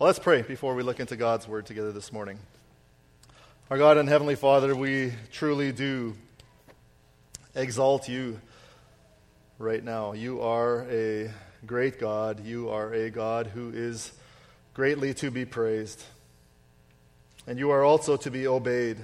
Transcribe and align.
Well, 0.00 0.06
let's 0.06 0.20
pray 0.20 0.42
before 0.42 0.76
we 0.76 0.84
look 0.84 1.00
into 1.00 1.16
God's 1.16 1.48
Word 1.48 1.66
together 1.66 1.90
this 1.90 2.12
morning. 2.12 2.38
Our 3.68 3.78
God 3.78 3.96
and 3.96 4.08
Heavenly 4.08 4.36
Father, 4.36 4.76
we 4.76 5.12
truly 5.32 5.72
do 5.72 6.14
exalt 7.56 8.08
you 8.08 8.40
right 9.58 9.82
now. 9.82 10.12
You 10.12 10.40
are 10.42 10.86
a 10.88 11.32
great 11.66 11.98
God. 11.98 12.46
You 12.46 12.68
are 12.68 12.94
a 12.94 13.10
God 13.10 13.48
who 13.48 13.72
is 13.74 14.12
greatly 14.72 15.14
to 15.14 15.32
be 15.32 15.44
praised. 15.44 16.00
And 17.48 17.58
you 17.58 17.70
are 17.70 17.82
also 17.82 18.16
to 18.18 18.30
be 18.30 18.46
obeyed. 18.46 18.98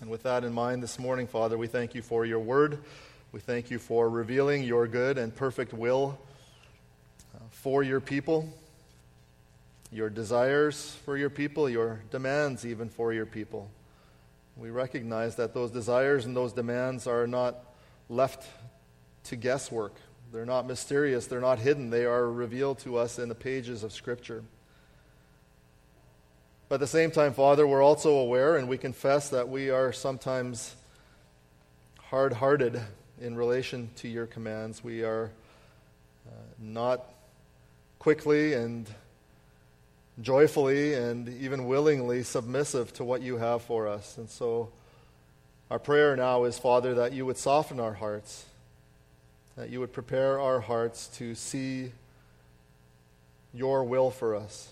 And 0.00 0.08
with 0.08 0.22
that 0.22 0.44
in 0.44 0.54
mind 0.54 0.82
this 0.82 0.98
morning, 0.98 1.26
Father, 1.26 1.58
we 1.58 1.66
thank 1.66 1.94
you 1.94 2.00
for 2.00 2.24
your 2.24 2.40
word. 2.40 2.78
We 3.32 3.40
thank 3.40 3.70
you 3.70 3.78
for 3.78 4.08
revealing 4.08 4.62
your 4.62 4.86
good 4.86 5.18
and 5.18 5.36
perfect 5.36 5.74
will 5.74 6.18
uh, 7.34 7.40
for 7.50 7.82
your 7.82 8.00
people 8.00 8.50
your 9.92 10.10
desires 10.10 10.96
for 11.04 11.16
your 11.16 11.30
people, 11.30 11.68
your 11.68 12.00
demands 12.10 12.66
even 12.66 12.88
for 12.88 13.12
your 13.12 13.26
people. 13.26 13.70
We 14.56 14.70
recognize 14.70 15.36
that 15.36 15.54
those 15.54 15.70
desires 15.70 16.24
and 16.24 16.36
those 16.36 16.52
demands 16.52 17.06
are 17.06 17.26
not 17.26 17.56
left 18.08 18.46
to 19.24 19.36
guesswork. 19.36 19.94
They're 20.32 20.46
not 20.46 20.66
mysterious, 20.66 21.26
they're 21.26 21.40
not 21.40 21.58
hidden. 21.58 21.90
They 21.90 22.04
are 22.04 22.30
revealed 22.30 22.78
to 22.80 22.96
us 22.96 23.18
in 23.18 23.28
the 23.28 23.34
pages 23.34 23.82
of 23.84 23.92
Scripture. 23.92 24.42
But 26.68 26.76
at 26.76 26.80
the 26.80 26.86
same 26.88 27.10
time, 27.12 27.32
Father, 27.32 27.66
we're 27.66 27.82
also 27.82 28.16
aware 28.16 28.56
and 28.56 28.68
we 28.68 28.76
confess 28.76 29.28
that 29.28 29.48
we 29.48 29.70
are 29.70 29.92
sometimes 29.92 30.74
hard 32.10 32.32
hearted 32.32 32.80
in 33.20 33.36
relation 33.36 33.90
to 33.96 34.08
your 34.08 34.26
commands. 34.26 34.82
We 34.82 35.04
are 35.04 35.30
uh, 36.26 36.30
not 36.58 37.04
quickly 37.98 38.54
and 38.54 38.88
joyfully 40.20 40.94
and 40.94 41.28
even 41.28 41.66
willingly 41.66 42.22
submissive 42.22 42.92
to 42.94 43.04
what 43.04 43.22
you 43.22 43.36
have 43.36 43.62
for 43.62 43.86
us. 43.86 44.16
And 44.18 44.28
so, 44.28 44.70
our 45.70 45.78
prayer 45.78 46.16
now 46.16 46.44
is, 46.44 46.58
Father, 46.58 46.94
that 46.94 47.12
you 47.12 47.26
would 47.26 47.36
soften 47.36 47.80
our 47.80 47.94
hearts, 47.94 48.46
that 49.56 49.68
you 49.68 49.80
would 49.80 49.92
prepare 49.92 50.40
our 50.40 50.60
hearts 50.60 51.08
to 51.18 51.34
see 51.34 51.92
your 53.52 53.84
will 53.84 54.10
for 54.10 54.36
us, 54.36 54.68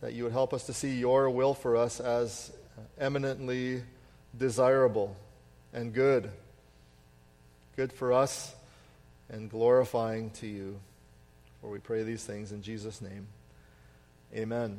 that 0.00 0.12
you 0.12 0.24
would 0.24 0.32
help 0.32 0.52
us 0.52 0.66
to 0.66 0.74
see 0.74 0.98
your 0.98 1.30
will 1.30 1.54
for 1.54 1.76
us 1.76 2.00
as 2.00 2.52
eminently 2.98 3.82
desirable 4.36 5.16
and 5.72 5.94
good, 5.94 6.30
good 7.76 7.92
for 7.92 8.12
us 8.12 8.54
and 9.30 9.50
glorifying 9.50 10.30
to 10.30 10.46
you. 10.46 10.78
For 11.60 11.70
we 11.70 11.78
pray 11.78 12.02
these 12.02 12.24
things 12.24 12.52
in 12.52 12.62
Jesus' 12.62 13.00
name. 13.00 13.26
Amen. 14.32 14.78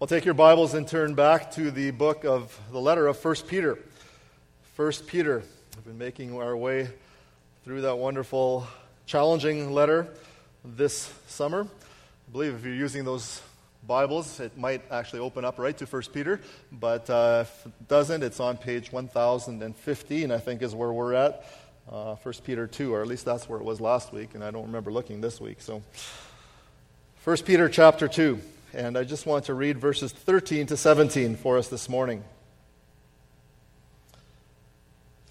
Well, 0.00 0.08
take 0.08 0.24
your 0.24 0.34
Bibles 0.34 0.74
and 0.74 0.86
turn 0.88 1.14
back 1.14 1.52
to 1.52 1.70
the 1.70 1.92
book 1.92 2.24
of 2.24 2.58
the 2.72 2.80
letter 2.80 3.06
of 3.06 3.24
1 3.24 3.36
Peter. 3.46 3.78
1 4.74 4.92
Peter. 5.06 5.44
We've 5.76 5.84
been 5.84 5.98
making 5.98 6.36
our 6.36 6.56
way 6.56 6.88
through 7.64 7.82
that 7.82 7.94
wonderful, 7.94 8.66
challenging 9.06 9.72
letter 9.72 10.08
this 10.64 11.14
summer. 11.28 11.68
I 11.68 12.32
believe 12.32 12.56
if 12.56 12.64
you're 12.64 12.74
using 12.74 13.04
those 13.04 13.40
Bibles, 13.86 14.40
it 14.40 14.58
might 14.58 14.82
actually 14.90 15.20
open 15.20 15.44
up 15.44 15.60
right 15.60 15.78
to 15.78 15.86
1 15.86 16.02
Peter, 16.12 16.40
but 16.72 17.08
uh, 17.08 17.44
if 17.46 17.66
it 17.66 17.86
doesn't, 17.86 18.24
it's 18.24 18.40
on 18.40 18.56
page 18.56 18.90
1015, 18.90 20.32
I 20.32 20.38
think, 20.38 20.62
is 20.62 20.74
where 20.74 20.92
we're 20.92 21.14
at. 21.14 21.46
Uh, 21.88 22.16
1 22.16 22.34
Peter 22.42 22.66
2, 22.66 22.92
or 22.92 23.02
at 23.02 23.06
least 23.06 23.24
that's 23.24 23.48
where 23.48 23.60
it 23.60 23.64
was 23.64 23.80
last 23.80 24.12
week, 24.12 24.34
and 24.34 24.42
I 24.42 24.50
don't 24.50 24.66
remember 24.66 24.90
looking 24.90 25.20
this 25.20 25.40
week. 25.40 25.60
So 25.60 25.80
1 27.24 27.38
Peter 27.38 27.70
chapter 27.70 28.06
2, 28.06 28.38
and 28.74 28.98
I 28.98 29.04
just 29.04 29.24
want 29.24 29.46
to 29.46 29.54
read 29.54 29.78
verses 29.78 30.12
13 30.12 30.66
to 30.66 30.76
17 30.76 31.36
for 31.36 31.56
us 31.56 31.68
this 31.68 31.88
morning. 31.88 32.22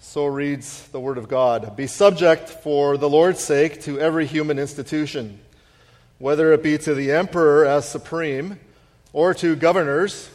So 0.00 0.26
reads 0.26 0.88
the 0.88 0.98
Word 0.98 1.18
of 1.18 1.28
God 1.28 1.76
Be 1.76 1.86
subject 1.86 2.48
for 2.48 2.96
the 2.96 3.08
Lord's 3.08 3.38
sake 3.38 3.80
to 3.82 4.00
every 4.00 4.26
human 4.26 4.58
institution, 4.58 5.38
whether 6.18 6.52
it 6.52 6.64
be 6.64 6.78
to 6.78 6.94
the 6.94 7.12
emperor 7.12 7.64
as 7.64 7.88
supreme, 7.88 8.58
or 9.12 9.32
to 9.34 9.54
governors 9.54 10.30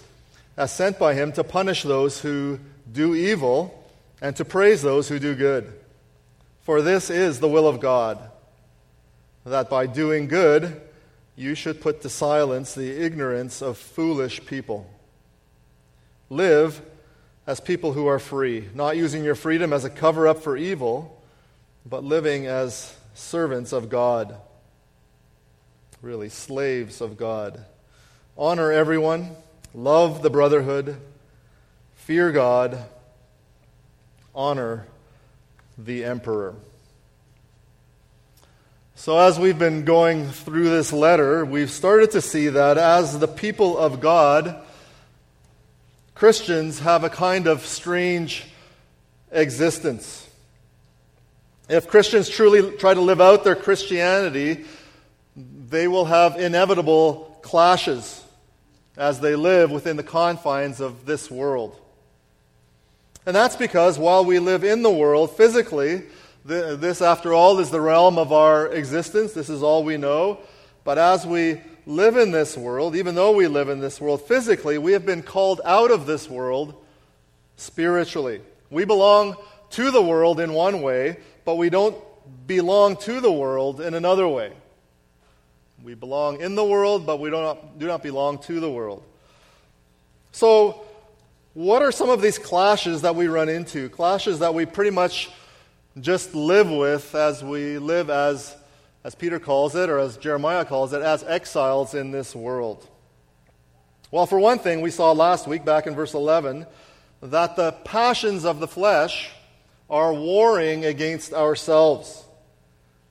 as 0.56 0.74
sent 0.74 0.98
by 0.98 1.14
him 1.14 1.34
to 1.34 1.44
punish 1.44 1.84
those 1.84 2.22
who 2.22 2.58
do 2.90 3.14
evil 3.14 3.86
and 4.22 4.34
to 4.38 4.46
praise 4.46 4.82
those 4.82 5.10
who 5.10 5.20
do 5.20 5.36
good. 5.36 5.74
For 6.62 6.82
this 6.82 7.10
is 7.10 7.42
the 7.42 7.50
will 7.50 7.68
of 7.68 7.82
God, 7.82 8.18
that 9.44 9.70
by 9.70 9.88
doing 9.88 10.30
good, 10.30 10.84
you 11.40 11.56
should 11.56 11.80
put 11.80 12.02
to 12.02 12.10
silence 12.10 12.76
the 12.76 13.02
ignorance 13.02 13.62
of 13.62 13.78
foolish 13.78 14.46
people. 14.46 14.86
Live 16.30 16.82
as 17.48 17.62
people 17.62 17.94
who 17.94 18.08
are 18.08 18.20
free, 18.20 18.68
not 18.76 18.98
using 18.98 19.24
your 19.24 19.36
freedom 19.36 19.72
as 19.72 19.86
a 19.86 19.90
cover 19.90 20.28
up 20.28 20.44
for 20.44 20.58
evil, 20.58 21.24
but 21.86 22.04
living 22.04 22.46
as 22.46 22.94
servants 23.14 23.72
of 23.72 23.90
God. 23.90 24.36
Really, 26.02 26.28
slaves 26.28 27.00
of 27.00 27.16
God. 27.16 27.64
Honor 28.38 28.74
everyone, 28.74 29.30
love 29.74 30.22
the 30.22 30.30
brotherhood, 30.30 30.98
fear 31.96 32.34
God, 32.34 32.84
honor 34.36 34.88
the 35.78 36.04
emperor. 36.04 36.56
So, 39.00 39.18
as 39.18 39.40
we've 39.40 39.58
been 39.58 39.86
going 39.86 40.28
through 40.28 40.72
this 40.72 40.92
letter, 40.92 41.46
we've 41.46 41.72
started 41.72 42.12
to 42.12 42.22
see 42.22 42.50
that 42.50 42.78
as 42.78 43.18
the 43.18 43.30
people 43.30 43.78
of 43.78 44.02
God, 44.02 44.62
Christians 46.16 46.80
have 46.80 47.06
a 47.06 47.10
kind 47.10 47.48
of 47.48 47.66
strange 47.66 48.44
existence. 49.32 50.30
If 51.70 51.88
Christians 51.88 52.28
truly 52.28 52.76
try 52.76 52.94
to 52.94 53.00
live 53.00 53.22
out 53.22 53.46
their 53.46 53.56
Christianity, 53.56 54.66
they 55.38 55.88
will 55.88 56.04
have 56.04 56.38
inevitable 56.38 57.40
clashes 57.42 58.22
as 58.98 59.22
they 59.22 59.38
live 59.38 59.72
within 59.72 59.96
the 59.96 60.04
confines 60.04 60.82
of 60.82 61.06
this 61.06 61.32
world. 61.32 61.80
And 63.26 63.34
that's 63.34 63.56
because 63.56 63.98
while 63.98 64.26
we 64.26 64.40
live 64.40 64.66
in 64.66 64.84
the 64.84 64.92
world 64.92 65.38
physically, 65.38 66.04
this, 66.50 67.02
after 67.02 67.34
all, 67.34 67.60
is 67.60 67.70
the 67.70 67.80
realm 67.80 68.18
of 68.18 68.32
our 68.32 68.68
existence. 68.68 69.34
This 69.34 69.50
is 69.50 69.62
all 69.62 69.84
we 69.84 69.98
know. 69.98 70.40
But 70.84 70.98
as 70.98 71.26
we 71.26 71.62
live 71.86 72.18
in 72.18 72.32
this 72.32 72.58
world, 72.58 72.96
even 72.96 73.16
though 73.16 73.32
we 73.32 73.48
live 73.48 73.70
in 73.70 73.80
this 73.80 74.02
world 74.02 74.22
physically, 74.22 74.78
we 74.78 74.94
have 74.94 75.06
been 75.06 75.22
called 75.22 75.62
out 75.64 75.92
of 75.92 76.06
this 76.06 76.30
world 76.30 76.74
spiritually. 77.58 78.42
We 78.70 78.86
belong 78.86 79.36
to 79.72 79.92
the 79.92 80.02
world 80.02 80.40
in 80.40 80.54
one 80.54 80.82
way, 80.82 81.18
but 81.46 81.56
we 81.56 81.70
don't 81.70 81.96
belong 82.48 82.98
to 82.98 83.22
the 83.22 83.32
world 83.32 83.82
in 83.82 83.94
another 83.94 84.28
way. 84.28 84.54
We 85.84 85.94
belong 85.94 86.42
in 86.42 86.56
the 86.56 86.66
world, 86.66 87.06
but 87.06 87.20
we 87.20 87.30
do 87.30 87.38
not, 87.38 87.80
do 87.80 87.88
not 87.88 88.04
belong 88.04 88.40
to 88.40 88.60
the 88.60 88.70
world. 88.70 89.04
So, 90.32 90.82
what 91.54 91.82
are 91.82 91.92
some 91.92 92.10
of 92.10 92.22
these 92.22 92.38
clashes 92.38 93.02
that 93.02 93.16
we 93.16 93.28
run 93.28 93.50
into? 93.50 93.90
Clashes 93.90 94.40
that 94.40 94.54
we 94.54 94.66
pretty 94.66 94.92
much 94.92 95.30
just 96.02 96.36
live 96.36 96.70
with 96.70 97.16
as 97.16 97.44
we 97.44 97.78
live 97.78 98.10
as, 98.10 98.56
as 99.04 99.16
Peter 99.16 99.40
calls 99.40 99.76
it, 99.76 99.90
or 99.90 100.00
as 100.00 100.18
Jeremiah 100.18 100.66
calls 100.66 100.94
it, 100.94 101.02
as 101.02 101.24
exiles 101.24 101.94
in 101.94 102.12
this 102.12 102.36
world. 102.36 102.88
Well, 104.12 104.26
for 104.26 104.40
one 104.40 104.60
thing, 104.60 104.82
we 104.82 104.92
saw 104.92 105.12
last 105.12 105.48
week, 105.48 105.66
back 105.66 105.88
in 105.88 105.96
verse 105.96 106.14
11, 106.14 106.66
that 107.22 107.56
the 107.56 107.72
passions 107.72 108.46
of 108.46 108.60
the 108.60 108.68
flesh 108.68 109.30
are 109.90 110.14
warring 110.14 110.86
against 110.86 111.34
ourselves. 111.34 112.24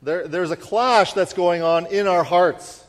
There, 0.03 0.27
there's 0.27 0.51
a 0.51 0.57
clash 0.57 1.13
that's 1.13 1.33
going 1.33 1.63
on 1.63 1.87
in 1.87 2.07
our 2.07 2.25
hearts. 2.25 2.85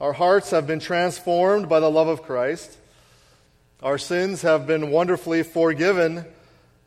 Our 0.00 0.12
hearts 0.12 0.50
have 0.50 0.66
been 0.66 0.80
transformed 0.80 1.68
by 1.68 1.80
the 1.80 1.90
love 1.90 2.08
of 2.08 2.22
Christ. 2.22 2.76
Our 3.82 3.96
sins 3.96 4.42
have 4.42 4.66
been 4.66 4.90
wonderfully 4.90 5.42
forgiven 5.42 6.26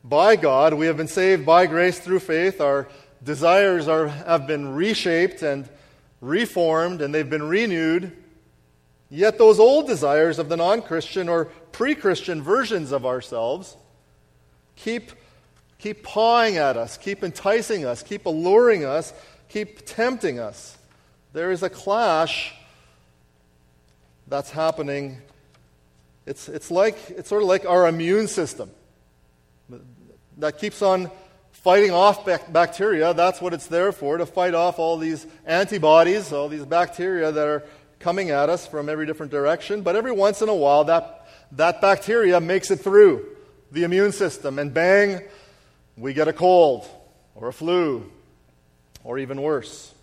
by 0.04 0.36
God. 0.36 0.74
We 0.74 0.88
have 0.88 0.98
been 0.98 1.08
saved 1.08 1.46
by 1.46 1.66
grace 1.68 2.00
through 2.00 2.20
faith. 2.20 2.62
Our 2.62 2.88
desires 3.24 3.88
are, 3.88 4.08
have 4.08 4.48
been 4.48 4.74
reshaped 4.74 5.42
and 5.42 5.68
reformed, 6.22 7.02
and 7.02 7.14
they've 7.14 7.30
been 7.30 7.48
renewed. 7.48 8.16
Yet 9.10 9.38
those 9.38 9.60
old 9.60 9.88
desires 9.88 10.40
of 10.40 10.50
the 10.50 10.58
non 10.58 10.82
Christian 10.82 11.30
or 11.30 11.46
pre 11.72 11.96
Christian 11.96 12.42
versions 12.42 12.92
of 12.92 13.06
ourselves 13.06 13.76
keep, 14.76 15.12
keep 15.78 16.04
pawing 16.04 16.58
at 16.58 16.78
us, 16.78 16.98
keep 16.98 17.24
enticing 17.24 17.86
us, 17.86 18.04
keep 18.04 18.26
alluring 18.26 18.86
us, 18.86 19.14
keep 19.50 19.86
tempting 19.86 20.40
us. 20.40 20.78
There 21.34 21.52
is 21.52 21.64
a 21.64 21.70
clash 21.70 22.54
that's 24.28 24.52
happening. 24.52 25.18
It's, 26.26 26.48
it's, 26.48 26.70
like, 26.70 26.98
it's 27.10 27.30
sort 27.30 27.42
of 27.42 27.48
like 27.48 27.66
our 27.66 27.88
immune 27.88 28.28
system 28.28 28.70
that 30.38 30.58
keeps 30.58 30.82
on 30.82 31.12
fighting 31.52 31.92
off 31.92 32.26
bacteria. 32.52 33.14
That's 33.14 33.42
what 33.42 33.54
it's 33.54 33.68
there 33.68 33.92
for, 33.92 34.18
to 34.18 34.26
fight 34.26 34.54
off 34.54 34.80
all 34.80 34.98
these 34.98 35.28
antibodies, 35.46 36.32
all 36.32 36.48
these 36.48 36.66
bacteria 36.66 37.32
that 37.32 37.48
are 37.48 37.64
coming 38.00 38.30
at 38.30 38.50
us 38.50 38.66
from 38.66 38.88
every 38.88 39.06
different 39.06 39.32
direction. 39.32 39.82
But 39.82 39.96
every 39.96 40.14
once 40.14 40.42
in 40.42 40.50
a 40.50 40.56
while, 40.56 40.86
that, 40.86 41.28
that 41.52 41.82
bacteria 41.82 42.40
makes 42.40 42.72
it 42.72 42.78
through 42.78 43.26
the 43.72 43.84
immune 43.84 44.12
system, 44.12 44.58
and 44.58 44.74
bang, 44.74 45.22
we 45.98 46.14
get 46.14 46.28
a 46.28 46.34
cold 46.34 46.88
or 47.36 47.50
a 47.50 47.54
flu, 47.54 48.10
or 49.04 49.20
even 49.20 49.42
worse. 49.42 49.94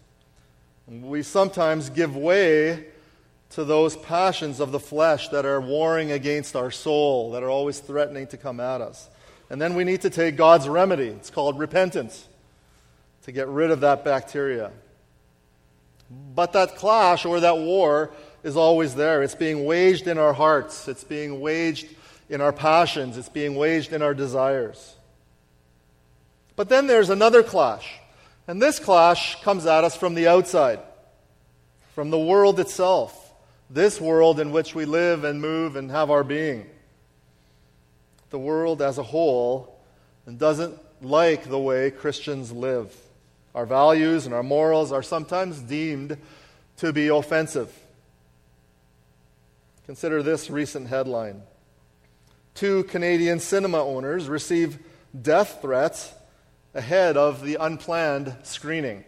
We 0.86 1.22
sometimes 1.22 1.90
give 1.90 2.16
way 2.16 2.86
to 3.50 3.64
those 3.64 3.96
passions 3.96 4.60
of 4.60 4.72
the 4.72 4.80
flesh 4.80 5.28
that 5.28 5.44
are 5.44 5.60
warring 5.60 6.12
against 6.12 6.54
our 6.54 6.70
soul, 6.70 7.32
that 7.32 7.42
are 7.42 7.50
always 7.50 7.80
threatening 7.80 8.26
to 8.28 8.36
come 8.36 8.60
at 8.60 8.80
us. 8.80 9.08
And 9.48 9.60
then 9.60 9.74
we 9.74 9.84
need 9.84 10.02
to 10.02 10.10
take 10.10 10.36
God's 10.36 10.68
remedy. 10.68 11.08
It's 11.08 11.30
called 11.30 11.58
repentance 11.58 12.26
to 13.22 13.32
get 13.32 13.48
rid 13.48 13.70
of 13.70 13.80
that 13.80 14.04
bacteria. 14.04 14.72
But 16.34 16.52
that 16.52 16.76
clash 16.76 17.24
or 17.24 17.40
that 17.40 17.58
war 17.58 18.12
is 18.42 18.56
always 18.56 18.94
there. 18.94 19.22
It's 19.22 19.34
being 19.34 19.64
waged 19.64 20.06
in 20.06 20.18
our 20.18 20.32
hearts, 20.32 20.86
it's 20.88 21.04
being 21.04 21.40
waged 21.40 21.88
in 22.28 22.40
our 22.40 22.52
passions, 22.52 23.18
it's 23.18 23.28
being 23.28 23.56
waged 23.56 23.92
in 23.92 24.02
our 24.02 24.14
desires. 24.14 24.94
But 26.54 26.68
then 26.68 26.86
there's 26.86 27.10
another 27.10 27.42
clash. 27.42 27.98
And 28.48 28.62
this 28.62 28.78
clash 28.78 29.42
comes 29.42 29.66
at 29.66 29.82
us 29.82 29.96
from 29.96 30.14
the 30.14 30.28
outside, 30.28 30.78
from 31.94 32.10
the 32.10 32.18
world 32.18 32.60
itself, 32.60 33.32
this 33.68 34.00
world 34.00 34.38
in 34.38 34.52
which 34.52 34.74
we 34.74 34.84
live 34.84 35.24
and 35.24 35.40
move 35.40 35.74
and 35.74 35.90
have 35.90 36.10
our 36.10 36.22
being 36.22 36.66
the 38.30 38.38
world 38.38 38.82
as 38.82 38.98
a 38.98 39.02
whole 39.02 39.78
and 40.26 40.38
doesn't 40.38 40.78
like 41.02 41.44
the 41.44 41.58
way 41.58 41.90
Christians 41.90 42.52
live. 42.52 42.94
Our 43.54 43.66
values 43.66 44.26
and 44.26 44.34
our 44.34 44.42
morals 44.42 44.92
are 44.92 45.02
sometimes 45.02 45.60
deemed 45.60 46.18
to 46.78 46.92
be 46.92 47.08
offensive. 47.08 47.72
Consider 49.86 50.22
this 50.22 50.50
recent 50.50 50.88
headline 50.88 51.42
Two 52.54 52.84
Canadian 52.84 53.38
cinema 53.38 53.84
owners 53.84 54.30
receive 54.30 54.78
death 55.20 55.58
threats 55.60 56.14
ahead 56.74 57.18
of 57.18 57.42
the 57.42 57.56
unplanned 57.56 58.34
screening. 58.44 59.04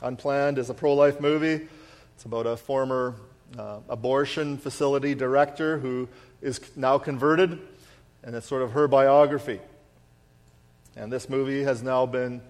Unplanned 0.00 0.56
is 0.56 0.70
a 0.70 0.74
pro 0.74 0.94
life 0.94 1.20
movie. 1.20 1.66
It's 2.14 2.24
about 2.24 2.46
a 2.46 2.56
former 2.56 3.16
uh, 3.58 3.80
abortion 3.88 4.56
facility 4.56 5.16
director 5.16 5.78
who 5.78 6.08
is 6.40 6.60
now 6.76 6.96
converted 6.96 7.58
and 8.22 8.34
it's 8.34 8.46
sort 8.46 8.62
of 8.62 8.72
her 8.72 8.88
biography. 8.88 9.60
And 10.96 11.12
this 11.12 11.28
movie 11.28 11.62
has 11.62 11.82
now 11.82 12.06
been 12.06 12.42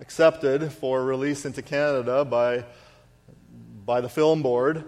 accepted 0.00 0.72
for 0.72 1.04
release 1.04 1.44
into 1.46 1.62
Canada 1.62 2.24
by, 2.24 2.64
by 3.84 4.00
the 4.00 4.08
film 4.08 4.42
board, 4.42 4.84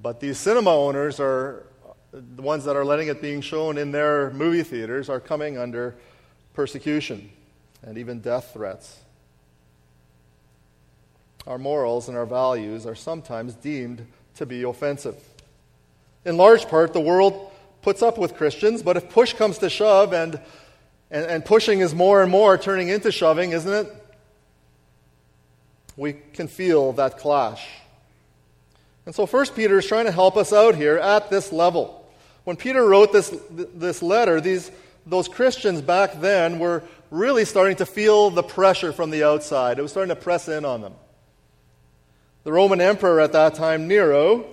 but 0.00 0.20
these 0.20 0.38
cinema 0.38 0.70
owners 0.70 1.18
are 1.20 1.66
the 2.12 2.42
ones 2.42 2.64
that 2.64 2.76
are 2.76 2.84
letting 2.84 3.08
it 3.08 3.22
being 3.22 3.40
shown 3.40 3.78
in 3.78 3.92
their 3.92 4.30
movie 4.30 4.62
theaters 4.62 5.08
are 5.08 5.20
coming 5.20 5.56
under 5.56 5.94
persecution 6.54 7.30
and 7.82 7.96
even 7.96 8.20
death 8.20 8.52
threats. 8.52 8.98
Our 11.46 11.58
morals 11.58 12.08
and 12.08 12.16
our 12.16 12.26
values 12.26 12.84
are 12.84 12.94
sometimes 12.94 13.54
deemed 13.54 14.06
to 14.36 14.46
be 14.46 14.62
offensive. 14.64 15.16
In 16.24 16.36
large 16.36 16.68
part, 16.68 16.92
the 16.92 17.00
world 17.00 17.49
puts 17.82 18.02
up 18.02 18.18
with 18.18 18.34
Christians, 18.34 18.82
but 18.82 18.96
if 18.96 19.10
push 19.10 19.32
comes 19.32 19.58
to 19.58 19.70
shove 19.70 20.12
and, 20.12 20.40
and, 21.10 21.26
and 21.26 21.44
pushing 21.44 21.80
is 21.80 21.94
more 21.94 22.22
and 22.22 22.30
more 22.30 22.58
turning 22.58 22.88
into 22.88 23.10
shoving, 23.10 23.52
isn't 23.52 23.72
it? 23.72 23.96
We 25.96 26.14
can 26.32 26.48
feel 26.48 26.92
that 26.94 27.18
clash. 27.18 27.66
And 29.06 29.14
so, 29.14 29.26
First 29.26 29.54
Peter 29.56 29.78
is 29.78 29.86
trying 29.86 30.04
to 30.04 30.12
help 30.12 30.36
us 30.36 30.52
out 30.52 30.74
here 30.74 30.96
at 30.96 31.30
this 31.30 31.52
level. 31.52 31.96
When 32.44 32.56
Peter 32.56 32.84
wrote 32.84 33.12
this, 33.12 33.34
this 33.50 34.02
letter, 34.02 34.40
these, 34.40 34.70
those 35.06 35.28
Christians 35.28 35.82
back 35.82 36.20
then 36.20 36.58
were 36.58 36.82
really 37.10 37.44
starting 37.44 37.76
to 37.76 37.86
feel 37.86 38.30
the 38.30 38.42
pressure 38.42 38.92
from 38.92 39.10
the 39.10 39.24
outside. 39.24 39.78
It 39.78 39.82
was 39.82 39.90
starting 39.90 40.14
to 40.14 40.20
press 40.20 40.48
in 40.48 40.64
on 40.64 40.80
them. 40.80 40.94
The 42.44 42.52
Roman 42.52 42.80
emperor 42.80 43.20
at 43.20 43.32
that 43.32 43.54
time, 43.54 43.88
Nero, 43.88 44.46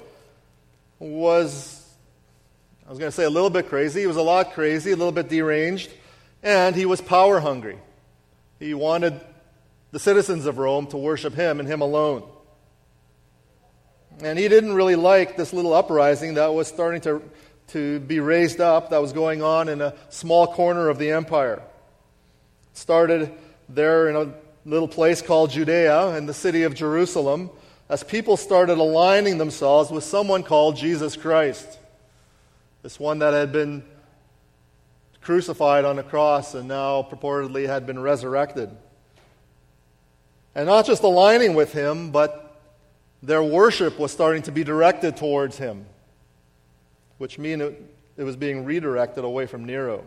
was 0.99 1.76
I 2.87 2.89
was 2.89 2.99
going 2.99 3.11
to 3.11 3.15
say 3.15 3.25
a 3.25 3.29
little 3.29 3.49
bit 3.49 3.67
crazy. 3.67 3.99
He 3.99 4.07
was 4.07 4.15
a 4.15 4.21
lot 4.21 4.53
crazy, 4.53 4.91
a 4.91 4.95
little 4.95 5.11
bit 5.11 5.27
deranged, 5.27 5.91
and 6.41 6.73
he 6.73 6.85
was 6.85 7.01
power 7.01 7.41
hungry. 7.41 7.77
He 8.59 8.73
wanted 8.73 9.19
the 9.91 9.99
citizens 9.99 10.45
of 10.45 10.57
Rome 10.57 10.87
to 10.87 10.97
worship 10.97 11.33
him 11.33 11.59
and 11.59 11.67
him 11.67 11.81
alone. 11.81 12.23
And 14.21 14.39
he 14.39 14.47
didn't 14.47 14.73
really 14.73 14.95
like 14.95 15.35
this 15.35 15.51
little 15.51 15.73
uprising 15.73 16.35
that 16.35 16.53
was 16.53 16.69
starting 16.69 17.01
to, 17.01 17.21
to 17.67 17.99
be 17.99 18.21
raised 18.21 18.61
up, 18.61 18.91
that 18.91 19.01
was 19.01 19.11
going 19.11 19.43
on 19.43 19.67
in 19.67 19.81
a 19.81 19.93
small 20.07 20.47
corner 20.47 20.87
of 20.87 20.97
the 20.97 21.11
empire. 21.11 21.61
It 22.71 22.77
started 22.77 23.33
there 23.67 24.07
in 24.07 24.15
a 24.15 24.33
little 24.63 24.87
place 24.87 25.21
called 25.21 25.51
Judea 25.51 26.15
in 26.15 26.25
the 26.25 26.33
city 26.33 26.63
of 26.63 26.73
Jerusalem 26.73 27.49
as 27.89 28.01
people 28.05 28.37
started 28.37 28.77
aligning 28.77 29.39
themselves 29.39 29.91
with 29.91 30.05
someone 30.05 30.43
called 30.43 30.77
Jesus 30.77 31.17
Christ. 31.17 31.79
This 32.83 32.99
one 32.99 33.19
that 33.19 33.33
had 33.33 33.51
been 33.51 33.83
crucified 35.21 35.83
on 35.83 35.99
a 35.99 36.03
cross 36.03 36.53
and 36.53 36.67
now 36.67 37.03
purportedly 37.03 37.67
had 37.67 37.85
been 37.85 37.99
resurrected. 37.99 38.69
And 40.55 40.67
not 40.67 40.85
just 40.85 41.03
aligning 41.03 41.53
with 41.53 41.73
him, 41.73 42.11
but 42.11 42.61
their 43.21 43.43
worship 43.43 43.99
was 43.99 44.11
starting 44.11 44.43
to 44.43 44.51
be 44.51 44.63
directed 44.63 45.17
towards 45.17 45.57
him, 45.57 45.85
which 47.17 47.37
means 47.37 47.61
it, 47.61 47.83
it 48.17 48.23
was 48.23 48.35
being 48.35 48.63
redirected 48.63 49.23
away 49.23 49.47
from 49.47 49.65
Nero. 49.65 50.03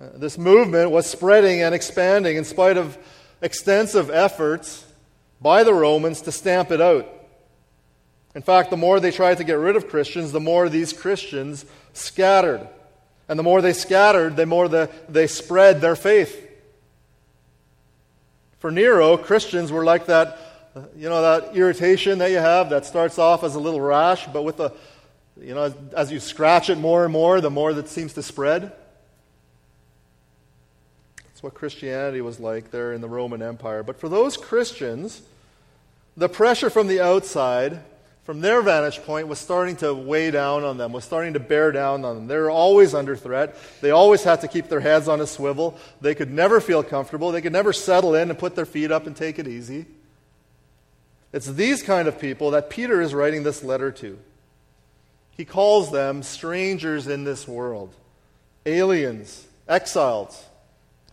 Uh, 0.00 0.10
this 0.14 0.38
movement 0.38 0.90
was 0.90 1.06
spreading 1.06 1.62
and 1.62 1.74
expanding 1.74 2.36
in 2.36 2.44
spite 2.44 2.76
of 2.76 2.96
extensive 3.42 4.10
efforts 4.10 4.86
by 5.40 5.64
the 5.64 5.74
Romans 5.74 6.22
to 6.22 6.32
stamp 6.32 6.70
it 6.70 6.80
out. 6.80 7.06
In 8.38 8.42
fact, 8.42 8.70
the 8.70 8.76
more 8.76 9.00
they 9.00 9.10
tried 9.10 9.38
to 9.38 9.44
get 9.44 9.54
rid 9.54 9.74
of 9.74 9.88
Christians, 9.88 10.30
the 10.30 10.38
more 10.38 10.68
these 10.68 10.92
Christians 10.92 11.66
scattered. 11.92 12.68
And 13.28 13.36
the 13.36 13.42
more 13.42 13.60
they 13.60 13.72
scattered, 13.72 14.36
the 14.36 14.46
more 14.46 14.68
the, 14.68 14.88
they 15.08 15.26
spread 15.26 15.80
their 15.80 15.96
faith. 15.96 16.48
For 18.60 18.70
Nero, 18.70 19.16
Christians 19.16 19.72
were 19.72 19.84
like 19.84 20.06
that, 20.06 20.38
uh, 20.76 20.82
you 20.96 21.08
know, 21.08 21.20
that 21.20 21.56
irritation 21.56 22.18
that 22.18 22.30
you 22.30 22.36
have 22.36 22.70
that 22.70 22.86
starts 22.86 23.18
off 23.18 23.42
as 23.42 23.56
a 23.56 23.58
little 23.58 23.80
rash, 23.80 24.28
but 24.28 24.44
with 24.44 24.58
the, 24.58 24.72
you 25.40 25.56
know, 25.56 25.74
as 25.96 26.12
you 26.12 26.20
scratch 26.20 26.70
it 26.70 26.78
more 26.78 27.02
and 27.02 27.12
more, 27.12 27.40
the 27.40 27.50
more 27.50 27.72
that 27.72 27.88
seems 27.88 28.12
to 28.12 28.22
spread. 28.22 28.70
That's 31.24 31.42
what 31.42 31.54
Christianity 31.54 32.20
was 32.20 32.38
like 32.38 32.70
there 32.70 32.92
in 32.92 33.00
the 33.00 33.08
Roman 33.08 33.42
Empire. 33.42 33.82
But 33.82 33.98
for 33.98 34.08
those 34.08 34.36
Christians, 34.36 35.22
the 36.16 36.28
pressure 36.28 36.70
from 36.70 36.86
the 36.86 37.00
outside 37.00 37.80
from 38.28 38.42
their 38.42 38.60
vantage 38.60 39.02
point, 39.04 39.26
was 39.26 39.38
starting 39.38 39.74
to 39.74 39.94
weigh 39.94 40.30
down 40.30 40.62
on 40.62 40.76
them, 40.76 40.92
was 40.92 41.02
starting 41.02 41.32
to 41.32 41.40
bear 41.40 41.72
down 41.72 42.04
on 42.04 42.14
them. 42.14 42.26
They 42.26 42.36
were 42.36 42.50
always 42.50 42.92
under 42.92 43.16
threat. 43.16 43.56
They 43.80 43.90
always 43.90 44.22
had 44.22 44.42
to 44.42 44.48
keep 44.48 44.68
their 44.68 44.80
heads 44.80 45.08
on 45.08 45.22
a 45.22 45.26
swivel. 45.26 45.78
They 46.02 46.14
could 46.14 46.30
never 46.30 46.60
feel 46.60 46.82
comfortable. 46.82 47.32
They 47.32 47.40
could 47.40 47.54
never 47.54 47.72
settle 47.72 48.14
in 48.14 48.28
and 48.28 48.38
put 48.38 48.54
their 48.54 48.66
feet 48.66 48.92
up 48.92 49.06
and 49.06 49.16
take 49.16 49.38
it 49.38 49.48
easy. 49.48 49.86
It's 51.32 51.46
these 51.46 51.82
kind 51.82 52.06
of 52.06 52.20
people 52.20 52.50
that 52.50 52.68
Peter 52.68 53.00
is 53.00 53.14
writing 53.14 53.44
this 53.44 53.64
letter 53.64 53.90
to. 53.92 54.18
He 55.30 55.46
calls 55.46 55.90
them 55.90 56.22
strangers 56.22 57.06
in 57.06 57.24
this 57.24 57.48
world, 57.48 57.94
aliens, 58.66 59.46
exiles, 59.66 60.44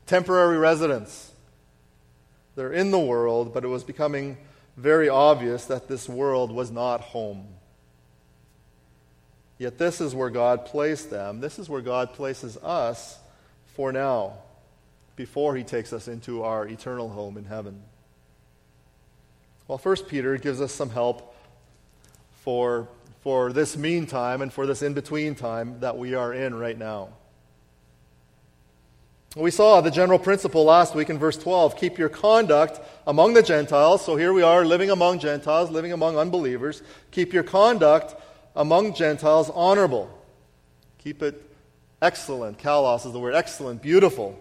temporary 0.06 0.58
residents. 0.58 1.32
They're 2.56 2.74
in 2.74 2.92
the 2.92 3.00
world, 3.00 3.54
but 3.54 3.64
it 3.64 3.70
was 3.70 3.86
becoming 3.86 4.36
very 4.78 5.10
obvious 5.10 5.66
that 5.66 5.88
this 5.88 6.10
world 6.10 6.52
was 6.52 6.72
not 6.72 7.02
home. 7.02 7.48
Yet, 9.58 9.78
this 9.78 10.02
is 10.02 10.14
where 10.14 10.30
God 10.30 10.66
placed 10.66 11.10
them. 11.10 11.40
This 11.40 11.60
is 11.60 11.70
where 11.70 11.82
God 11.82 12.14
places 12.14 12.58
us 12.58 13.18
for 13.68 13.92
now, 13.92 14.34
before 15.16 15.56
He 15.56 15.64
takes 15.64 15.94
us 15.94 16.08
into 16.08 16.44
our 16.44 16.68
eternal 16.68 17.10
home 17.10 17.38
in 17.38 17.46
heaven. 17.46 17.82
Well, 19.68 19.78
First 19.78 20.08
Peter 20.08 20.38
gives 20.38 20.62
us 20.62 20.74
some 20.74 20.90
help 20.90 21.36
for, 22.44 22.88
for 23.22 23.52
this 23.52 23.78
meantime 23.78 24.42
and 24.42 24.52
for 24.52 24.68
this 24.68 24.82
in 24.82 24.94
between 24.94 25.36
time 25.36 25.80
that 25.80 25.98
we 25.98 26.14
are 26.14 26.34
in 26.34 26.54
right 26.54 26.78
now. 26.78 27.10
We 29.36 29.52
saw 29.52 29.82
the 29.82 29.92
general 29.92 30.18
principle 30.18 30.64
last 30.64 30.96
week 30.96 31.10
in 31.10 31.20
verse 31.20 31.36
12 31.36 31.76
keep 31.76 31.98
your 31.98 32.08
conduct 32.08 32.80
among 33.06 33.34
the 33.34 33.44
Gentiles. 33.44 34.04
So 34.04 34.16
here 34.16 34.32
we 34.32 34.42
are 34.42 34.64
living 34.64 34.90
among 34.90 35.20
Gentiles, 35.20 35.70
living 35.70 35.92
among 35.92 36.18
unbelievers. 36.18 36.82
Keep 37.12 37.34
your 37.34 37.44
conduct 37.44 38.16
among 38.56 38.94
Gentiles 38.94 39.52
honorable. 39.54 40.10
Keep 41.00 41.22
it 41.22 41.52
excellent. 42.02 42.60
Kalos 42.60 43.06
is 43.06 43.12
the 43.12 43.20
word 43.20 43.36
excellent, 43.36 43.82
beautiful. 43.82 44.40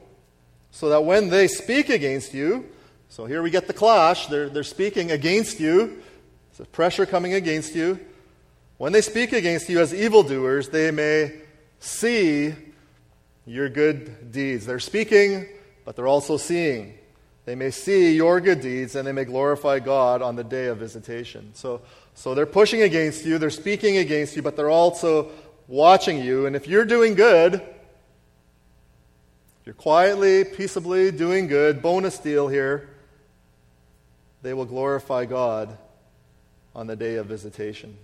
so 0.71 0.89
that 0.91 1.05
when 1.05 1.29
they 1.29 1.49
speak 1.49 1.89
against 1.89 2.33
you, 2.33 2.69
so 3.09 3.27
here 3.27 3.43
we 3.43 3.51
get 3.51 3.67
the 3.67 3.73
clash, 3.73 4.29
they're, 4.29 4.49
they're 4.49 4.63
speaking 4.63 5.11
against 5.11 5.59
you, 5.59 6.03
there's 6.57 6.69
pressure 6.69 7.05
coming 7.05 7.35
against 7.35 7.75
you. 7.75 7.99
When 8.79 8.93
they 8.93 9.01
speak 9.01 9.33
against 9.33 9.69
you 9.69 9.81
as 9.81 9.93
evildoers, 9.93 10.69
they 10.69 10.91
may 10.93 11.41
see 11.81 12.55
your 13.47 13.69
good 13.69 14.33
deeds. 14.33 14.67
They're 14.67 14.79
speaking, 14.79 15.47
but 15.85 15.97
they're 15.97 16.07
also 16.07 16.37
seeing. 16.37 16.95
They 17.45 17.55
may 17.55 17.71
see 17.71 18.15
your 18.15 18.41
good 18.41 18.61
deeds 18.61 18.97
and 18.97 19.07
they 19.07 19.13
may 19.13 19.25
glorify 19.25 19.79
God 19.79 20.23
on 20.23 20.37
the 20.37 20.45
day 20.45 20.67
of 20.67 20.79
visitation. 20.79 21.51
So, 21.55 21.83
so 22.15 22.35
they're 22.35 22.47
pushing 22.47 22.83
against 22.83 23.25
you, 23.25 23.39
they're 23.39 23.51
speaking 23.51 23.99
against 23.99 24.35
you, 24.35 24.43
but 24.43 24.57
they're 24.57 24.71
also 24.71 25.31
watching 25.69 26.23
you. 26.23 26.47
And 26.47 26.57
if 26.57 26.67
you're 26.67 26.87
doing 26.87 27.15
good, 27.15 27.61
you're 29.65 29.75
quietly, 29.75 30.45
peaceably 30.45 31.11
doing 31.11 31.47
good, 31.47 31.83
bonus 31.83 32.19
deal 32.19 32.49
here, 32.49 32.89
they 34.43 34.53
will 34.55 34.67
glorify 34.67 35.25
God 35.25 35.77
on 36.75 36.87
the 36.87 36.97
day 36.97 37.17
of 37.17 37.27
visitation. 37.27 37.97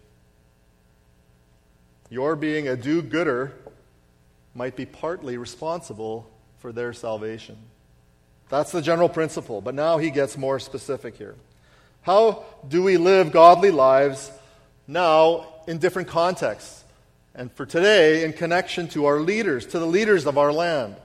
Your 2.09 2.35
being 2.35 2.67
a 2.67 2.77
do 2.77 3.03
gooder 3.03 3.53
might 4.55 4.77
be 4.77 4.87
partly 4.87 5.37
responsible 5.37 6.29
for 6.59 6.73
their 6.73 6.93
salvation. 6.93 7.57
That's 8.49 8.73
the 8.73 8.83
general 8.83 9.09
principle, 9.09 9.61
but 9.61 9.75
now 9.75 9.99
he 9.99 10.11
gets 10.11 10.37
more 10.37 10.59
specific 10.59 11.17
here. 11.17 11.37
How 12.03 12.45
do 12.69 12.83
we 12.83 12.97
live 12.97 13.33
godly 13.33 13.71
lives 13.71 14.31
now 14.87 15.47
in 15.69 15.79
different 15.79 16.09
contexts? 16.09 16.85
And 17.35 17.53
for 17.53 17.65
today, 17.65 18.25
in 18.25 18.33
connection 18.33 18.89
to 18.89 19.07
our 19.07 19.21
leaders, 19.21 19.67
to 19.67 19.79
the 19.79 19.87
leaders 19.87 20.27
of 20.27 20.37
our 20.37 20.53
land. 20.53 20.97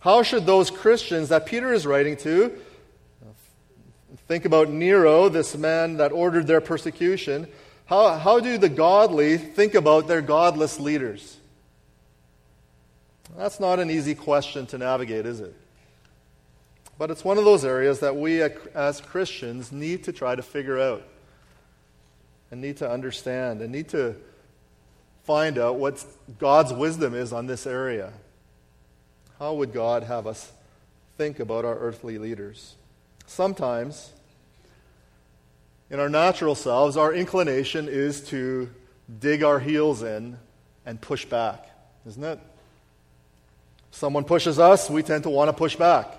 How 0.00 0.22
should 0.22 0.46
those 0.46 0.70
Christians 0.70 1.28
that 1.28 1.46
Peter 1.46 1.72
is 1.72 1.86
writing 1.86 2.16
to, 2.18 2.58
think 4.28 4.44
about 4.46 4.70
Nero, 4.70 5.28
this 5.28 5.56
man 5.56 5.98
that 5.98 6.10
ordered 6.10 6.46
their 6.46 6.60
persecution, 6.60 7.46
how, 7.84 8.16
how 8.16 8.40
do 8.40 8.56
the 8.56 8.68
godly 8.68 9.36
think 9.36 9.74
about 9.74 10.08
their 10.08 10.22
godless 10.22 10.80
leaders? 10.80 11.36
That's 13.36 13.58
not 13.58 13.80
an 13.80 13.90
easy 13.90 14.14
question 14.14 14.66
to 14.66 14.78
navigate, 14.78 15.26
is 15.26 15.40
it? 15.40 15.54
But 16.98 17.10
it's 17.10 17.24
one 17.24 17.38
of 17.38 17.44
those 17.44 17.64
areas 17.64 18.00
that 18.00 18.16
we 18.16 18.42
as 18.42 19.00
Christians 19.00 19.72
need 19.72 20.04
to 20.04 20.12
try 20.12 20.34
to 20.34 20.42
figure 20.42 20.78
out 20.78 21.02
and 22.50 22.60
need 22.60 22.76
to 22.78 22.90
understand 22.90 23.62
and 23.62 23.72
need 23.72 23.88
to 23.88 24.14
find 25.24 25.58
out 25.58 25.76
what 25.76 26.04
God's 26.38 26.72
wisdom 26.72 27.14
is 27.14 27.32
on 27.32 27.46
this 27.46 27.66
area. 27.66 28.12
How 29.38 29.54
would 29.54 29.72
God 29.72 30.02
have 30.02 30.26
us 30.26 30.52
think 31.16 31.40
about 31.40 31.64
our 31.64 31.76
earthly 31.76 32.18
leaders? 32.18 32.74
Sometimes, 33.26 34.12
in 35.90 35.98
our 35.98 36.08
natural 36.08 36.54
selves, 36.54 36.96
our 36.96 37.12
inclination 37.12 37.88
is 37.88 38.20
to 38.28 38.70
dig 39.18 39.42
our 39.42 39.58
heels 39.58 40.02
in 40.02 40.38
and 40.84 41.00
push 41.00 41.24
back, 41.24 41.68
isn't 42.06 42.22
it? 42.22 42.38
Someone 43.92 44.24
pushes 44.24 44.58
us, 44.58 44.90
we 44.90 45.02
tend 45.02 45.22
to 45.22 45.30
want 45.30 45.48
to 45.48 45.52
push 45.52 45.76
back. 45.76 46.12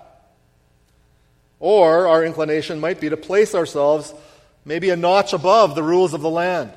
Or 1.58 2.06
our 2.06 2.24
inclination 2.24 2.80
might 2.80 3.00
be 3.00 3.10
to 3.10 3.16
place 3.16 3.54
ourselves 3.54 4.14
maybe 4.64 4.90
a 4.90 4.96
notch 4.96 5.32
above 5.32 5.74
the 5.74 5.82
rules 5.82 6.14
of 6.14 6.22
the 6.22 6.30
land. 6.30 6.72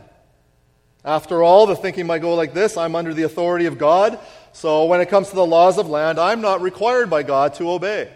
After 1.05 1.41
all, 1.41 1.67
the 1.67 1.75
thinking 1.75 2.07
might 2.07 2.21
go 2.21 2.35
like 2.35 2.53
this 2.53 2.75
I'm 2.75 2.95
under 2.95 3.13
the 3.13 3.23
authority 3.23 3.67
of 3.67 3.77
God, 3.77 4.19
so 4.51 4.85
when 4.85 4.99
it 4.99 5.07
comes 5.07 5.29
to 5.29 5.35
the 5.35 5.45
laws 5.45 5.77
of 5.77 5.87
land, 5.87 6.19
I'm 6.19 6.41
not 6.41 6.61
required 6.61 7.09
by 7.09 7.23
God 7.23 7.53
to 7.55 7.69
obey. 7.69 8.11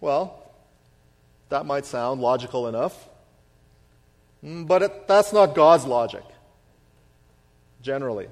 Well, 0.00 0.52
that 1.48 1.66
might 1.66 1.84
sound 1.84 2.20
logical 2.20 2.68
enough, 2.68 3.08
mm, 4.44 4.66
but 4.66 4.82
it, 4.82 5.08
that's 5.08 5.32
not 5.32 5.56
God's 5.56 5.84
logic, 5.84 6.22
generally. 7.82 8.28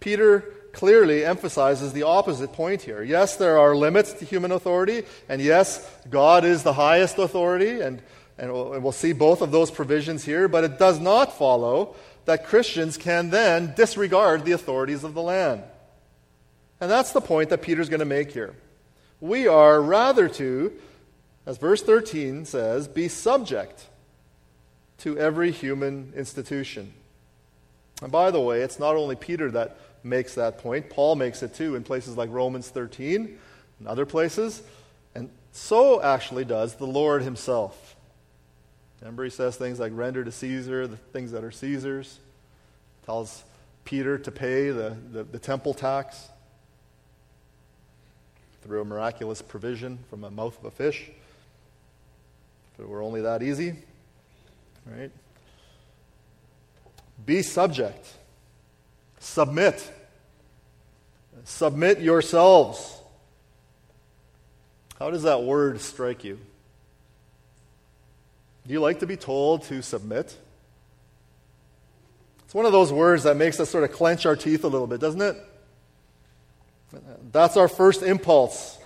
Peter 0.00 0.40
clearly 0.72 1.24
emphasizes 1.24 1.92
the 1.92 2.04
opposite 2.04 2.52
point 2.52 2.82
here. 2.82 3.02
Yes, 3.02 3.36
there 3.36 3.58
are 3.58 3.74
limits 3.74 4.12
to 4.14 4.24
human 4.24 4.52
authority, 4.52 5.02
and 5.28 5.40
yes, 5.40 5.88
God 6.08 6.44
is 6.44 6.62
the 6.62 6.74
highest 6.74 7.18
authority, 7.18 7.80
and, 7.80 8.00
and 8.38 8.52
we'll 8.52 8.92
see 8.92 9.12
both 9.12 9.40
of 9.40 9.50
those 9.50 9.70
provisions 9.70 10.24
here, 10.24 10.46
but 10.46 10.64
it 10.64 10.78
does 10.78 11.00
not 11.00 11.36
follow 11.36 11.96
that 12.26 12.46
Christians 12.46 12.96
can 12.96 13.30
then 13.30 13.72
disregard 13.74 14.44
the 14.44 14.52
authorities 14.52 15.02
of 15.02 15.14
the 15.14 15.22
land. 15.22 15.62
And 16.80 16.90
that's 16.90 17.12
the 17.12 17.20
point 17.20 17.50
that 17.50 17.62
Peter's 17.62 17.88
going 17.88 18.00
to 18.00 18.06
make 18.06 18.32
here. 18.32 18.54
We 19.20 19.48
are 19.48 19.80
rather 19.80 20.28
to, 20.28 20.72
as 21.44 21.58
verse 21.58 21.82
13 21.82 22.44
says, 22.44 22.86
be 22.86 23.08
subject 23.08 23.86
to 24.98 25.18
every 25.18 25.50
human 25.50 26.12
institution. 26.14 26.92
And 28.02 28.12
by 28.12 28.30
the 28.30 28.40
way, 28.40 28.60
it's 28.60 28.78
not 28.78 28.94
only 28.94 29.16
Peter 29.16 29.50
that 29.50 29.76
makes 30.02 30.34
that 30.34 30.58
point. 30.58 30.90
Paul 30.90 31.16
makes 31.16 31.42
it 31.42 31.54
too 31.54 31.76
in 31.76 31.82
places 31.82 32.16
like 32.16 32.30
Romans 32.30 32.68
13 32.68 33.38
and 33.78 33.88
other 33.88 34.06
places. 34.06 34.62
And 35.14 35.30
so 35.52 36.02
actually 36.02 36.44
does 36.44 36.76
the 36.76 36.86
Lord 36.86 37.22
himself. 37.22 37.96
Remember, 39.00 39.24
he 39.24 39.30
says 39.30 39.56
things 39.56 39.78
like 39.78 39.92
render 39.94 40.24
to 40.24 40.32
Caesar 40.32 40.86
the 40.86 40.96
things 40.96 41.32
that 41.32 41.44
are 41.44 41.52
Caesar's, 41.52 42.18
tells 43.06 43.44
Peter 43.84 44.18
to 44.18 44.30
pay 44.30 44.70
the, 44.70 44.96
the, 45.12 45.22
the 45.22 45.38
temple 45.38 45.72
tax 45.72 46.28
through 48.62 48.80
a 48.80 48.84
miraculous 48.84 49.40
provision 49.40 49.98
from 50.10 50.20
the 50.20 50.30
mouth 50.30 50.58
of 50.58 50.64
a 50.64 50.70
fish. 50.70 51.10
If 52.74 52.80
it 52.80 52.88
were 52.88 53.02
only 53.02 53.22
that 53.22 53.42
easy, 53.42 53.76
right? 54.84 55.10
Be 57.24 57.42
subject 57.42 58.06
Submit. 59.28 59.92
Submit 61.44 62.00
yourselves. 62.00 62.98
How 64.98 65.10
does 65.10 65.24
that 65.24 65.42
word 65.42 65.82
strike 65.82 66.24
you? 66.24 66.40
Do 68.66 68.72
you 68.72 68.80
like 68.80 69.00
to 69.00 69.06
be 69.06 69.16
told 69.16 69.64
to 69.64 69.82
submit? 69.82 70.34
It's 72.46 72.54
one 72.54 72.64
of 72.64 72.72
those 72.72 72.90
words 72.90 73.24
that 73.24 73.36
makes 73.36 73.60
us 73.60 73.68
sort 73.68 73.84
of 73.84 73.92
clench 73.92 74.24
our 74.24 74.34
teeth 74.34 74.64
a 74.64 74.68
little 74.68 74.86
bit, 74.86 74.98
doesn't 74.98 75.20
it? 75.20 75.36
That's 77.30 77.58
our 77.58 77.68
first 77.68 78.02
impulse. 78.02 78.78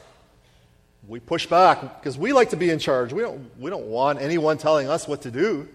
We 1.07 1.21
push 1.21 1.47
back 1.47 2.01
because 2.01 2.19
we 2.19 2.33
like 2.33 2.51
to 2.51 2.57
be 2.57 2.69
in 2.69 2.81
charge. 2.81 3.13
We 3.13 3.23
don't, 3.23 3.49
we 3.61 3.71
don't 3.71 3.87
want 3.87 4.21
anyone 4.21 4.59
telling 4.59 4.89
us 4.89 5.07
what 5.07 5.23
to 5.23 5.31
do. 5.31 5.69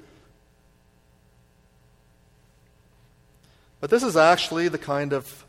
But 3.79 3.89
this 3.89 4.03
is 4.03 4.17
actually 4.17 4.69
the 4.69 4.77
kind 4.77 5.13
of 5.13 5.46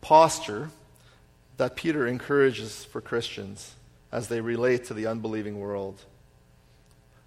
posture 0.00 0.70
that 1.56 1.76
Peter 1.76 2.06
encourages 2.06 2.84
for 2.84 3.00
Christians 3.00 3.74
as 4.12 4.28
they 4.28 4.40
relate 4.40 4.84
to 4.86 4.94
the 4.94 5.06
unbelieving 5.06 5.58
world. 5.58 6.02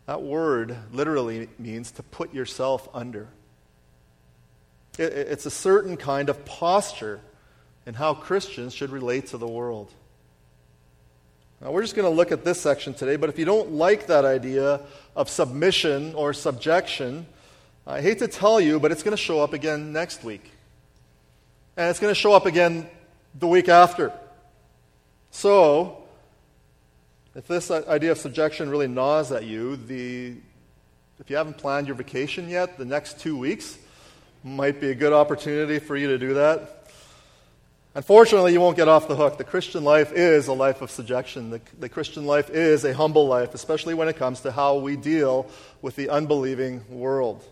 That 0.05 0.21
word 0.21 0.77
literally 0.93 1.49
means 1.57 1.91
to 1.91 2.03
put 2.03 2.33
yourself 2.33 2.87
under. 2.93 3.27
It's 4.97 5.45
a 5.45 5.51
certain 5.51 5.97
kind 5.97 6.29
of 6.29 6.45
posture 6.45 7.19
in 7.85 7.93
how 7.93 8.13
Christians 8.13 8.73
should 8.73 8.89
relate 8.89 9.27
to 9.27 9.37
the 9.37 9.47
world. 9.47 9.91
Now, 11.61 11.71
we're 11.71 11.81
just 11.81 11.95
going 11.95 12.09
to 12.09 12.15
look 12.15 12.31
at 12.31 12.45
this 12.45 12.61
section 12.61 12.93
today, 12.93 13.15
but 13.15 13.29
if 13.29 13.39
you 13.39 13.45
don't 13.45 13.71
like 13.71 14.07
that 14.07 14.25
idea 14.25 14.81
of 15.15 15.29
submission 15.29 16.13
or 16.13 16.33
subjection, 16.33 17.25
I 17.89 18.01
hate 18.01 18.19
to 18.19 18.27
tell 18.27 18.59
you, 18.59 18.81
but 18.81 18.91
it's 18.91 19.01
going 19.01 19.15
to 19.15 19.21
show 19.21 19.39
up 19.39 19.53
again 19.53 19.93
next 19.93 20.21
week. 20.21 20.51
And 21.77 21.89
it's 21.89 22.01
going 22.01 22.11
to 22.11 22.19
show 22.19 22.33
up 22.33 22.45
again 22.45 22.89
the 23.33 23.47
week 23.47 23.69
after. 23.69 24.11
So, 25.31 26.03
if 27.33 27.47
this 27.47 27.71
idea 27.71 28.11
of 28.11 28.17
subjection 28.17 28.69
really 28.69 28.89
gnaws 28.89 29.31
at 29.31 29.45
you, 29.45 29.77
the, 29.77 30.33
if 31.17 31.29
you 31.29 31.37
haven't 31.37 31.59
planned 31.59 31.87
your 31.87 31.95
vacation 31.95 32.49
yet, 32.49 32.77
the 32.77 32.83
next 32.83 33.21
two 33.21 33.37
weeks 33.37 33.77
might 34.43 34.81
be 34.81 34.91
a 34.91 34.95
good 34.95 35.13
opportunity 35.13 35.79
for 35.79 35.95
you 35.95 36.07
to 36.07 36.17
do 36.17 36.33
that. 36.33 36.91
Unfortunately, 37.95 38.51
you 38.51 38.59
won't 38.59 38.75
get 38.75 38.89
off 38.89 39.07
the 39.07 39.15
hook. 39.15 39.37
The 39.37 39.45
Christian 39.45 39.85
life 39.85 40.11
is 40.11 40.47
a 40.47 40.53
life 40.53 40.81
of 40.81 40.91
subjection. 40.91 41.51
The, 41.51 41.61
the 41.79 41.87
Christian 41.87 42.25
life 42.25 42.49
is 42.49 42.83
a 42.83 42.93
humble 42.93 43.27
life, 43.27 43.53
especially 43.53 43.93
when 43.93 44.09
it 44.09 44.17
comes 44.17 44.41
to 44.41 44.51
how 44.51 44.75
we 44.75 44.97
deal 44.97 45.49
with 45.81 45.95
the 45.95 46.09
unbelieving 46.09 46.83
world. 46.89 47.45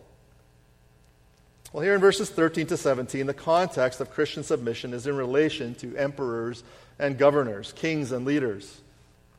Well, 1.74 1.84
here 1.84 1.96
in 1.96 2.02
verses 2.02 2.30
13 2.30 2.68
to 2.68 2.78
17, 2.78 3.26
the 3.26 3.34
context 3.34 4.00
of 4.00 4.12
Christian 4.12 4.44
submission 4.44 4.94
is 4.94 5.08
in 5.08 5.18
relation 5.18 5.76
to 5.76 5.96
emperors 5.98 6.64
and 7.00 7.18
governors, 7.18 7.74
kings 7.74 8.12
and 8.12 8.26
leaders, 8.26 8.82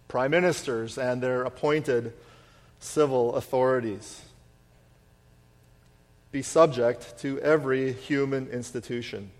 prime 0.09 0.33
ministers, 0.33 0.99
and 0.99 1.23
their 1.23 1.43
appointed 1.45 2.13
civil 2.79 3.35
authorities. 3.37 4.23
Be 6.33 6.43
subject 6.43 7.19
to 7.21 7.41
every 7.41 7.93
human 7.93 8.49
institution. 8.49 9.31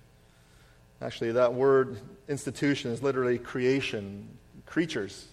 Actually, 1.03 1.33
that 1.33 1.53
word 1.53 1.99
institution 2.29 2.91
is 2.91 3.03
literally 3.03 3.39
creation, 3.39 4.27
creatures. 4.65 5.27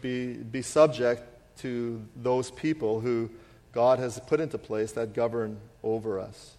Be, 0.00 0.34
be 0.34 0.62
subject 0.62 1.22
to 1.58 2.02
those 2.16 2.50
people 2.50 3.00
who 3.00 3.28
God 3.72 3.98
has 3.98 4.18
put 4.26 4.40
into 4.40 4.56
place 4.56 4.92
that 4.92 5.12
govern 5.12 5.60
over 5.82 6.18
us. 6.18 6.54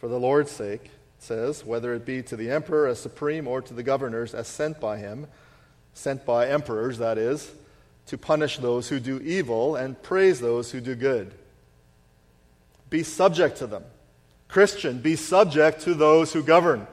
For 0.00 0.08
the 0.08 0.18
Lord's 0.18 0.50
sake, 0.50 0.90
says, 1.18 1.62
whether 1.62 1.92
it 1.92 2.06
be 2.06 2.22
to 2.22 2.34
the 2.34 2.50
emperor 2.50 2.86
as 2.86 2.98
supreme 2.98 3.46
or 3.46 3.60
to 3.60 3.74
the 3.74 3.82
governors 3.82 4.32
as 4.32 4.48
sent 4.48 4.80
by 4.80 4.96
him, 4.96 5.26
sent 5.92 6.24
by 6.24 6.48
emperors, 6.48 6.96
that 6.98 7.18
is, 7.18 7.52
to 8.06 8.16
punish 8.16 8.56
those 8.56 8.88
who 8.88 8.98
do 8.98 9.20
evil 9.20 9.76
and 9.76 10.02
praise 10.02 10.40
those 10.40 10.70
who 10.70 10.80
do 10.80 10.94
good. 10.94 11.34
Be 12.88 13.02
subject 13.02 13.58
to 13.58 13.66
them. 13.66 13.84
Christian, 14.48 15.00
be 15.00 15.16
subject 15.16 15.82
to 15.82 15.92
those 15.92 16.32
who 16.32 16.42
govern. 16.42 16.86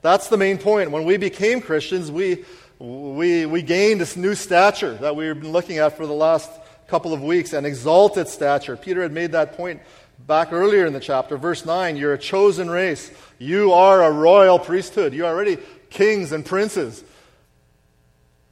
That's 0.00 0.28
the 0.28 0.38
main 0.38 0.56
point. 0.56 0.90
When 0.90 1.04
we 1.04 1.18
became 1.18 1.60
Christians, 1.60 2.10
we, 2.10 2.46
we, 2.78 3.44
we 3.44 3.60
gained 3.60 4.00
this 4.00 4.16
new 4.16 4.34
stature 4.34 4.94
that 4.94 5.14
we've 5.14 5.38
been 5.38 5.52
looking 5.52 5.78
at 5.78 5.98
for 5.98 6.06
the 6.06 6.14
last 6.14 6.50
couple 6.88 7.12
of 7.12 7.22
weeks, 7.22 7.52
an 7.52 7.66
exalted 7.66 8.26
stature. 8.26 8.76
Peter 8.76 9.02
had 9.02 9.12
made 9.12 9.32
that 9.32 9.52
point 9.52 9.82
back 10.18 10.52
earlier 10.52 10.86
in 10.86 10.92
the 10.92 11.00
chapter. 11.00 11.36
Verse 11.36 11.64
9 11.64 11.96
You're 11.96 12.14
a 12.14 12.18
chosen 12.18 12.70
race, 12.70 13.10
you 13.38 13.72
are 13.72 14.02
a 14.02 14.10
royal 14.10 14.58
priesthood, 14.58 15.12
you 15.12 15.26
are 15.26 15.32
already 15.34 15.58
kings 15.90 16.32
and 16.32 16.44
princes. 16.44 17.04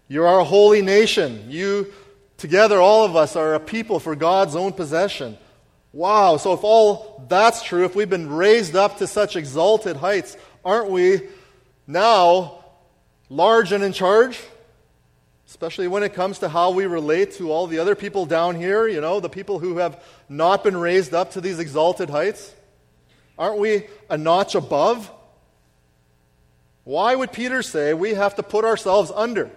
You 0.08 0.24
are 0.24 0.40
a 0.40 0.44
holy 0.44 0.82
nation. 0.82 1.46
You, 1.48 1.90
together, 2.36 2.78
all 2.78 3.06
of 3.06 3.16
us, 3.16 3.34
are 3.34 3.54
a 3.54 3.60
people 3.60 3.98
for 3.98 4.14
God's 4.14 4.54
own 4.54 4.74
possession. 4.74 5.38
Wow, 5.92 6.36
so 6.36 6.52
if 6.52 6.64
all 6.64 7.24
that's 7.28 7.62
true, 7.62 7.84
if 7.84 7.94
we've 7.94 8.10
been 8.10 8.30
raised 8.30 8.76
up 8.76 8.98
to 8.98 9.06
such 9.06 9.36
exalted 9.36 9.96
heights, 9.96 10.36
aren't 10.64 10.90
we 10.90 11.22
now 11.86 12.64
large 13.28 13.72
and 13.72 13.82
in 13.82 13.92
charge? 13.92 14.38
Especially 15.52 15.86
when 15.86 16.02
it 16.02 16.14
comes 16.14 16.38
to 16.38 16.48
how 16.48 16.70
we 16.70 16.86
relate 16.86 17.32
to 17.32 17.52
all 17.52 17.66
the 17.66 17.78
other 17.78 17.94
people 17.94 18.24
down 18.24 18.56
here, 18.56 18.88
you 18.88 19.02
know, 19.02 19.20
the 19.20 19.28
people 19.28 19.58
who 19.58 19.76
have 19.76 20.02
not 20.26 20.64
been 20.64 20.78
raised 20.78 21.12
up 21.12 21.32
to 21.32 21.42
these 21.42 21.58
exalted 21.58 22.08
heights. 22.08 22.54
Aren't 23.38 23.58
we 23.58 23.84
a 24.08 24.16
notch 24.16 24.54
above? 24.54 25.10
Why 26.84 27.14
would 27.14 27.32
Peter 27.32 27.62
say 27.62 27.92
we 27.92 28.14
have 28.14 28.36
to 28.36 28.42
put 28.42 28.64
ourselves 28.64 29.12
under? 29.14 29.50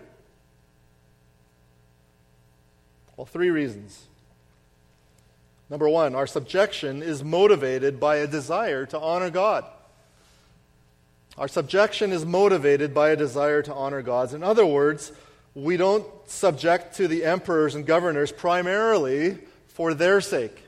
Well, 3.15 3.25
three 3.25 3.49
reasons. 3.49 4.03
Number 5.69 5.87
one, 5.87 6.13
our 6.13 6.27
subjection 6.27 7.03
is 7.03 7.23
motivated 7.23 8.01
by 8.01 8.17
a 8.17 8.27
desire 8.27 8.85
to 8.87 8.99
honor 8.99 9.29
God. 9.29 9.63
Our 11.37 11.47
subjection 11.47 12.11
is 12.11 12.25
motivated 12.25 12.93
by 12.93 13.11
a 13.11 13.15
desire 13.15 13.61
to 13.61 13.73
honor 13.73 14.01
God. 14.01 14.33
In 14.33 14.43
other 14.43 14.65
words, 14.65 15.13
we 15.55 15.77
don't 15.77 16.05
subject 16.27 16.97
to 16.97 17.07
the 17.07 17.23
emperors 17.23 17.75
and 17.75 17.85
governors 17.85 18.31
primarily 18.31 19.37
for 19.67 19.93
their 19.93 20.19
sake. 20.19 20.61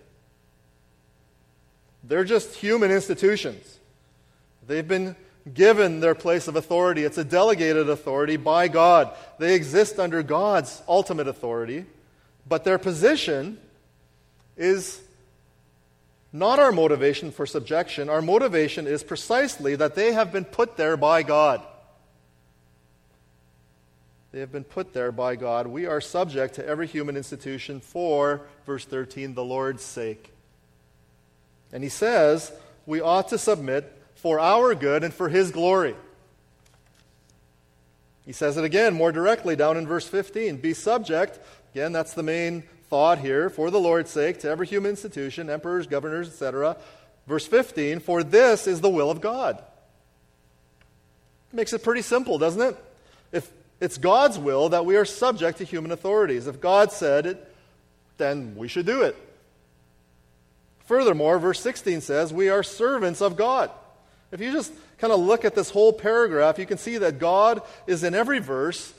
They're 2.06 2.24
just 2.24 2.56
human 2.56 2.89
institutions. 2.89 3.79
They've 4.65 4.88
been 4.88 5.17
given 5.53 6.00
their 6.00 6.15
place 6.15 6.48
of 6.48 6.56
authority. 6.56 7.03
It's 7.03 7.17
a 7.17 7.24
delegated 7.24 7.89
authority 7.89 8.38
by 8.38 8.70
God. 8.70 9.13
They 9.39 9.56
exist 9.56 10.00
under 10.00 10.24
God's 10.24 10.82
ultimate 10.88 11.27
authority, 11.27 11.86
but 12.48 12.63
their 12.63 12.77
position 12.77 13.60
is 14.56 15.01
not 16.32 16.60
our 16.60 16.72
motivation 16.72 17.32
for 17.32 17.46
subjection. 17.46 18.10
Our 18.10 18.22
motivation 18.22 18.88
is 18.88 19.03
precisely 19.03 19.75
that 19.75 19.96
they 19.96 20.13
have 20.13 20.32
been 20.32 20.46
put 20.46 20.77
there 20.77 20.98
by 20.98 21.24
God. 21.24 21.62
They 24.31 24.39
have 24.39 24.51
been 24.51 24.63
put 24.63 24.93
there 24.93 25.12
by 25.12 25.36
God. 25.36 25.67
We 25.67 25.86
are 25.86 26.01
subject 26.01 26.55
to 26.55 26.65
every 26.65 26.88
human 26.88 27.15
institution 27.15 27.79
for, 27.79 28.41
verse 28.65 28.86
13, 28.86 29.34
the 29.34 29.43
Lord's 29.43 29.84
sake. 29.84 30.34
And 31.71 31.84
he 31.84 31.89
says 31.89 32.51
we 32.86 33.01
ought 33.01 33.30
to 33.30 33.38
submit 33.38 33.93
for 34.15 34.39
our 34.39 34.75
good 34.75 35.04
and 35.04 35.13
for 35.13 35.30
his 35.30 35.51
glory. 35.51 35.95
He 38.25 38.34
says 38.34 38.58
it 38.58 38.65
again 38.65 38.93
more 38.93 39.12
directly 39.12 39.56
down 39.56 39.78
in 39.78 39.88
verse 39.88 40.08
15 40.08 40.58
Be 40.58 40.73
subject, 40.73 41.39
again, 41.73 41.93
that's 41.93 42.13
the 42.13 42.23
main 42.23 42.63
thought 42.89 43.19
here, 43.19 43.49
for 43.49 43.71
the 43.71 43.80
Lord's 43.80 44.12
sake, 44.12 44.39
to 44.39 44.49
every 44.49 44.67
human 44.67 44.89
institution, 44.91 45.49
emperors, 45.49 45.88
governors, 45.88 46.28
etc. 46.28 46.78
Verse 47.25 47.45
15, 47.47 47.99
for 47.99 48.23
this 48.23 48.67
is 48.67 48.82
the 48.82 48.89
will 48.89 49.12
of 49.12 49.21
God. 49.21 49.62
Makes 51.54 51.73
it 51.73 51.84
pretty 51.84 52.01
simple, 52.01 52.38
doesn't 52.38 52.62
it? 52.62 52.75
If 53.32 53.49
it's 53.79 53.97
God's 53.97 54.37
will 54.39 54.69
that 54.69 54.85
we 54.85 54.95
are 54.95 55.05
subject 55.05 55.59
to 55.59 55.63
human 55.63 55.91
authorities. 55.91 56.47
If 56.47 56.59
God 56.59 56.91
said 56.91 57.25
it, 57.25 57.53
then 58.17 58.55
we 58.55 58.67
should 58.67 58.85
do 58.85 59.03
it. 59.03 59.15
Furthermore, 60.85 61.37
verse 61.37 61.59
16 61.59 62.01
says, 62.01 62.33
we 62.33 62.49
are 62.49 62.63
servants 62.63 63.21
of 63.21 63.35
God. 63.35 63.69
If 64.31 64.41
you 64.41 64.51
just 64.51 64.73
kind 64.97 65.13
of 65.13 65.19
look 65.19 65.45
at 65.45 65.53
this 65.53 65.69
whole 65.69 65.93
paragraph, 65.93 66.57
you 66.57 66.65
can 66.65 66.77
see 66.77 66.97
that 66.97 67.19
God 67.19 67.61
is 67.85 68.03
in 68.03 68.15
every 68.15 68.39
verse, 68.39 68.93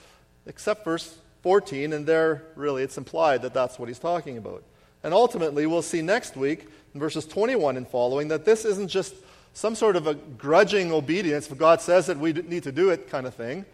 except 0.46 0.84
verse 0.84 1.16
14, 1.42 1.92
and 1.92 2.06
there, 2.06 2.44
really, 2.56 2.82
it's 2.82 2.98
implied 2.98 3.42
that 3.42 3.54
that's 3.54 3.78
what 3.78 3.88
he's 3.88 3.98
talking 3.98 4.36
about. 4.36 4.62
And 5.02 5.14
ultimately, 5.14 5.66
we'll 5.66 5.82
see 5.82 6.02
next 6.02 6.36
week, 6.36 6.66
in 6.94 7.00
verses 7.00 7.24
21 7.26 7.76
and 7.76 7.86
following, 7.86 8.28
that 8.28 8.44
this 8.44 8.64
isn't 8.64 8.88
just 8.88 9.14
some 9.54 9.74
sort 9.74 9.96
of 9.96 10.06
a 10.06 10.14
grudging 10.14 10.92
obedience, 10.92 11.50
if 11.50 11.58
God 11.58 11.80
says 11.80 12.06
that 12.06 12.18
we 12.18 12.32
need 12.32 12.64
to 12.64 12.72
do 12.72 12.90
it 12.90 13.08
kind 13.08 13.26
of 13.26 13.34
thing. 13.34 13.64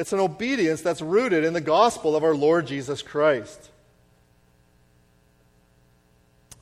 It's 0.00 0.14
an 0.14 0.18
obedience 0.18 0.80
that's 0.80 1.02
rooted 1.02 1.44
in 1.44 1.52
the 1.52 1.60
gospel 1.60 2.16
of 2.16 2.24
our 2.24 2.34
Lord 2.34 2.66
Jesus 2.66 3.02
Christ. 3.02 3.68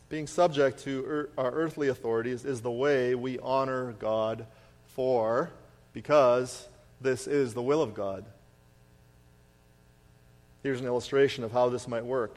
Being 0.09 0.27
subject 0.27 0.81
to 0.81 1.29
our 1.39 1.53
earthly 1.53 1.87
authorities 1.87 2.45
is 2.45 2.63
the 2.63 2.71
way 2.73 3.15
we 3.15 3.39
honor 3.39 3.93
God 4.01 4.45
for, 4.89 5.51
because 5.93 6.67
this 7.01 7.29
is 7.29 7.55
the 7.55 7.63
will 7.63 7.81
of 7.81 7.95
God. 7.95 8.25
Here's 10.65 10.81
an 10.81 10.87
illustration 10.87 11.45
of 11.45 11.53
how 11.53 11.69
this 11.69 11.87
might 11.87 12.05
work. 12.05 12.35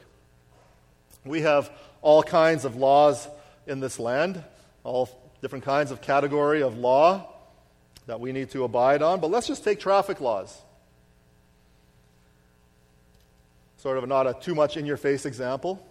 We 1.26 1.42
have 1.42 1.72
all 2.04 2.22
kinds 2.22 2.64
of 2.64 2.76
laws 2.76 3.28
in 3.66 3.80
this 3.80 3.98
land, 3.98 4.44
all 4.84 5.10
different 5.42 5.66
kinds 5.66 5.90
of 5.90 6.00
category 6.00 6.62
of 6.62 6.78
law 6.78 7.28
that 8.06 8.20
we 8.20 8.32
need 8.32 8.52
to 8.52 8.64
abide 8.66 9.02
on, 9.02 9.20
but 9.20 9.32
let's 9.32 9.48
just 9.48 9.64
take 9.64 9.80
traffic 9.80 10.22
laws. 10.22 10.62
Sort 13.82 13.98
of 13.98 14.08
not 14.08 14.28
a 14.28 14.36
too 14.36 14.54
much 14.54 14.78
in 14.78 14.86
your 14.86 14.96
face 14.96 15.26
example, 15.26 15.84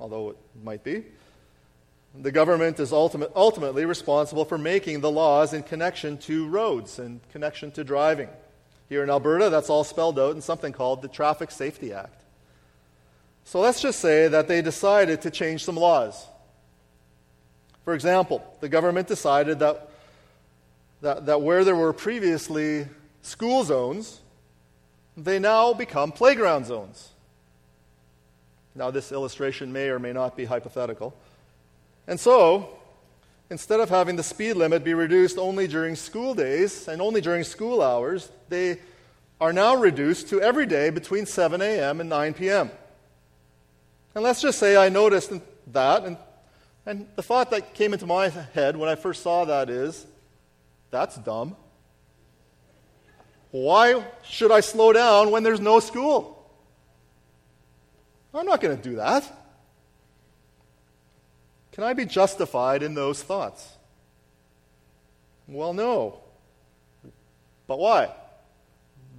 although 0.00 0.30
it 0.30 0.36
might 0.64 0.82
be. 0.82 1.04
The 2.20 2.32
government 2.32 2.80
is 2.80 2.92
ultimate, 2.92 3.30
ultimately 3.36 3.84
responsible 3.84 4.44
for 4.44 4.58
making 4.58 5.00
the 5.00 5.12
laws 5.12 5.52
in 5.52 5.62
connection 5.62 6.18
to 6.18 6.48
roads 6.48 6.98
and 6.98 7.20
connection 7.30 7.70
to 7.72 7.84
driving. 7.84 8.28
Here 8.88 9.04
in 9.04 9.10
Alberta, 9.10 9.48
that's 9.48 9.70
all 9.70 9.84
spelled 9.84 10.18
out 10.18 10.34
in 10.34 10.40
something 10.40 10.72
called 10.72 11.02
the 11.02 11.08
Traffic 11.08 11.52
Safety 11.52 11.92
Act. 11.92 12.20
So 13.44 13.60
let's 13.60 13.80
just 13.80 14.00
say 14.00 14.26
that 14.26 14.48
they 14.48 14.60
decided 14.60 15.22
to 15.22 15.30
change 15.30 15.64
some 15.64 15.76
laws. 15.76 16.26
For 17.84 17.94
example, 17.94 18.42
the 18.58 18.68
government 18.68 19.06
decided 19.06 19.60
that, 19.60 19.88
that, 21.02 21.26
that 21.26 21.42
where 21.42 21.62
there 21.64 21.76
were 21.76 21.92
previously 21.92 22.88
school 23.22 23.62
zones, 23.62 24.20
they 25.16 25.38
now 25.38 25.72
become 25.74 26.10
playground 26.10 26.66
zones. 26.66 27.09
Now, 28.74 28.90
this 28.90 29.12
illustration 29.12 29.72
may 29.72 29.88
or 29.88 29.98
may 29.98 30.12
not 30.12 30.36
be 30.36 30.44
hypothetical. 30.44 31.14
And 32.06 32.18
so, 32.18 32.68
instead 33.50 33.80
of 33.80 33.88
having 33.88 34.16
the 34.16 34.22
speed 34.22 34.54
limit 34.54 34.84
be 34.84 34.94
reduced 34.94 35.38
only 35.38 35.66
during 35.66 35.96
school 35.96 36.34
days 36.34 36.88
and 36.88 37.02
only 37.02 37.20
during 37.20 37.44
school 37.44 37.82
hours, 37.82 38.30
they 38.48 38.78
are 39.40 39.52
now 39.52 39.74
reduced 39.74 40.28
to 40.28 40.40
every 40.40 40.66
day 40.66 40.90
between 40.90 41.26
7 41.26 41.60
a.m. 41.60 42.00
and 42.00 42.08
9 42.08 42.34
p.m. 42.34 42.70
And 44.14 44.22
let's 44.22 44.42
just 44.42 44.58
say 44.58 44.76
I 44.76 44.88
noticed 44.88 45.32
that, 45.72 46.04
and, 46.04 46.16
and 46.84 47.06
the 47.16 47.22
thought 47.22 47.50
that 47.50 47.74
came 47.74 47.92
into 47.92 48.06
my 48.06 48.28
head 48.28 48.76
when 48.76 48.88
I 48.88 48.94
first 48.94 49.22
saw 49.22 49.44
that 49.44 49.70
is 49.70 50.06
that's 50.90 51.16
dumb. 51.16 51.56
Why 53.52 54.04
should 54.24 54.52
I 54.52 54.60
slow 54.60 54.92
down 54.92 55.30
when 55.30 55.42
there's 55.42 55.60
no 55.60 55.80
school? 55.80 56.39
I'm 58.32 58.46
not 58.46 58.60
going 58.60 58.76
to 58.76 58.82
do 58.82 58.96
that. 58.96 59.24
Can 61.72 61.84
I 61.84 61.92
be 61.92 62.04
justified 62.04 62.82
in 62.82 62.94
those 62.94 63.22
thoughts? 63.22 63.68
Well, 65.48 65.72
no. 65.72 66.20
But 67.66 67.78
why? 67.78 68.10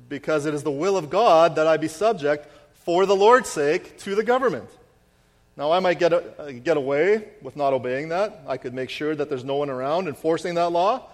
Because 0.10 0.46
it 0.46 0.54
is 0.54 0.64
the 0.64 0.72
will 0.72 0.98
of 0.98 1.10
God 1.10 1.56
that 1.56 1.68
I 1.68 1.78
be 1.78 1.88
subject, 1.88 2.48
for 2.86 3.06
the 3.06 3.16
Lord's 3.16 3.50
sake, 3.50 3.98
to 4.00 4.16
the 4.16 4.24
government. 4.24 4.70
Now, 5.58 5.72
I 5.72 5.80
might 5.80 6.00
get, 6.00 6.14
a, 6.14 6.54
get 6.54 6.78
away 6.78 7.30
with 7.42 7.56
not 7.56 7.74
obeying 7.74 8.10
that. 8.10 8.42
I 8.48 8.58
could 8.58 8.74
make 8.74 8.90
sure 8.90 9.16
that 9.16 9.30
there's 9.30 9.44
no 9.44 9.56
one 9.56 9.70
around 9.70 10.08
enforcing 10.08 10.56
that 10.56 10.72
law 10.72 11.08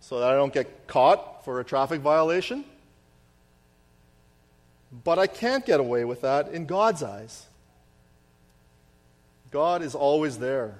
so 0.00 0.20
that 0.20 0.30
I 0.30 0.34
don't 0.34 0.52
get 0.52 0.86
caught 0.86 1.44
for 1.44 1.60
a 1.60 1.64
traffic 1.64 2.00
violation. 2.00 2.64
But 5.02 5.18
I 5.18 5.26
can't 5.26 5.66
get 5.66 5.80
away 5.80 6.04
with 6.04 6.20
that 6.20 6.48
in 6.52 6.66
God's 6.66 7.02
eyes. 7.02 7.46
God 9.50 9.82
is 9.82 9.94
always 9.94 10.38
there. 10.38 10.78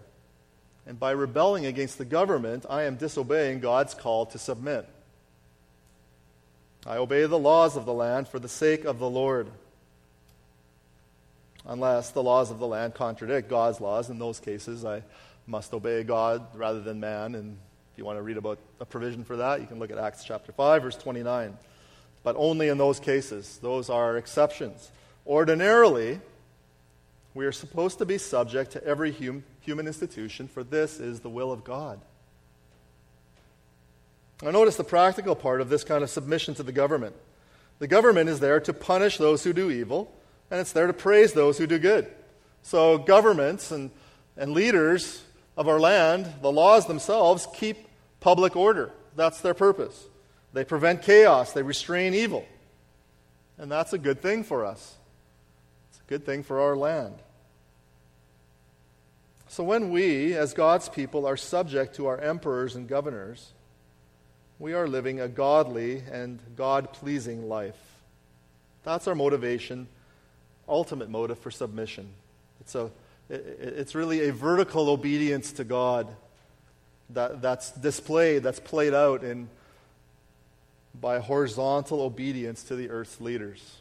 And 0.87 1.00
by 1.00 1.12
rebelling 1.12 1.66
against 1.66 1.98
the 1.98 2.05
government, 2.05 2.66
I 2.68 2.83
am 2.83 2.96
disobeying 2.96 3.61
God's 3.61 3.94
call 3.94 4.27
to 4.27 4.38
submit. 4.38 4.87
I 6.87 6.98
obey 6.98 7.24
the 7.24 7.38
laws 7.38 7.77
of 7.77 7.87
the 7.87 7.94
land 7.94 8.29
for 8.29 8.38
the 8.38 8.48
sake 8.48 8.85
of 8.85 8.98
the 8.98 9.09
Lord. 9.09 9.48
Unless 11.66 12.11
the 12.11 12.22
laws 12.22 12.50
of 12.50 12.59
the 12.59 12.66
land 12.66 12.94
contradict 12.94 13.48
God's 13.48 13.81
laws, 13.81 14.11
in 14.11 14.18
those 14.18 14.38
cases, 14.38 14.85
I 14.85 15.03
must 15.46 15.72
obey 15.72 16.05
God 16.05 16.46
rather 16.55 16.81
than 16.81 17.00
man. 17.00 17.35
And 17.35 17.57
if 17.92 17.98
you 17.98 18.05
want 18.05 18.18
to 18.18 18.22
read 18.22 18.37
about 18.37 18.59
a 18.81 18.85
provision 18.85 19.24
for 19.24 19.38
that, 19.38 19.61
you 19.61 19.66
can 19.66 19.79
look 19.79 19.90
at 19.90 19.96
Acts 19.96 20.24
chapter 20.24 20.53
5, 20.53 20.83
verse 20.83 20.96
29. 20.96 21.57
But 22.24 22.34
only 22.37 22.68
in 22.68 22.78
those 22.78 22.98
cases. 22.98 23.58
Those 23.62 23.88
are 23.88 24.16
exceptions. 24.16 24.90
Ordinarily, 25.26 26.20
we 27.34 27.46
are 27.46 27.52
supposed 27.52 27.98
to 27.98 28.06
be 28.06 28.18
subject 28.18 28.72
to 28.72 28.84
every 28.84 29.12
hum- 29.12 29.44
human 29.60 29.87
institution, 29.87 30.48
for 30.48 30.64
this 30.64 30.98
is 30.98 31.20
the 31.20 31.30
will 31.30 31.52
of 31.52 31.62
God. 31.62 32.00
Now, 34.42 34.50
notice 34.50 34.76
the 34.76 34.84
practical 34.84 35.37
part 35.37 35.60
of 35.60 35.68
this 35.68 35.84
kind 35.84 36.02
of 36.02 36.10
submission 36.10 36.54
to 36.56 36.62
the 36.62 36.72
government. 36.72 37.14
The 37.78 37.87
government 37.87 38.28
is 38.28 38.40
there 38.40 38.60
to 38.60 38.72
punish 38.72 39.18
those 39.18 39.44
who 39.44 39.52
do 39.52 39.70
evil, 39.70 40.12
and 40.50 40.60
it's 40.60 40.72
there 40.72 40.87
to 40.87 40.92
praise 40.92 41.32
those 41.32 41.58
who 41.58 41.66
do 41.66 41.78
good. 41.78 42.06
So, 42.62 42.98
governments 42.98 43.70
and, 43.70 43.90
and 44.37 44.52
leaders 44.52 45.22
of 45.56 45.68
our 45.68 45.80
land, 45.80 46.32
the 46.42 46.52
laws 46.52 46.87
themselves, 46.87 47.46
keep 47.54 47.88
public 48.20 48.56
order. 48.56 48.92
That's 49.16 49.40
their 49.40 49.54
purpose. 49.54 50.06
They 50.54 50.64
prevent 50.64 51.02
chaos, 51.02 51.52
they 51.52 51.62
restrain 51.62 52.14
evil. 52.14 52.46
And 53.58 53.70
that's 53.70 53.92
a 53.92 53.98
good 53.98 54.22
thing 54.22 54.44
for 54.44 54.64
us. 54.64 54.94
It's 55.90 56.00
a 56.00 56.08
good 56.08 56.24
thing 56.24 56.44
for 56.44 56.60
our 56.60 56.76
land. 56.76 57.16
So, 59.48 59.62
when 59.62 59.90
we, 59.90 60.34
as 60.34 60.54
God's 60.54 60.88
people, 60.88 61.26
are 61.26 61.36
subject 61.36 61.96
to 61.96 62.06
our 62.06 62.18
emperors 62.18 62.74
and 62.74 62.88
governors, 62.88 63.52
we 64.58 64.72
are 64.72 64.88
living 64.88 65.20
a 65.20 65.28
godly 65.28 66.02
and 66.10 66.40
God 66.56 66.92
pleasing 66.92 67.48
life. 67.48 67.78
That's 68.84 69.08
our 69.08 69.14
motivation, 69.14 69.88
ultimate 70.68 71.10
motive 71.10 71.38
for 71.38 71.50
submission. 71.50 72.08
It's, 72.60 72.74
a, 72.74 72.90
it's 73.28 73.94
really 73.94 74.28
a 74.28 74.32
vertical 74.32 74.88
obedience 74.88 75.52
to 75.52 75.64
God 75.64 76.08
that, 77.10 77.42
that's 77.42 77.72
displayed, 77.72 78.42
that's 78.42 78.60
played 78.60 78.94
out 78.94 79.22
in, 79.24 79.48
by 81.00 81.18
horizontal 81.18 82.00
obedience 82.02 82.62
to 82.64 82.76
the 82.76 82.90
earth's 82.90 83.20
leaders. 83.20 83.78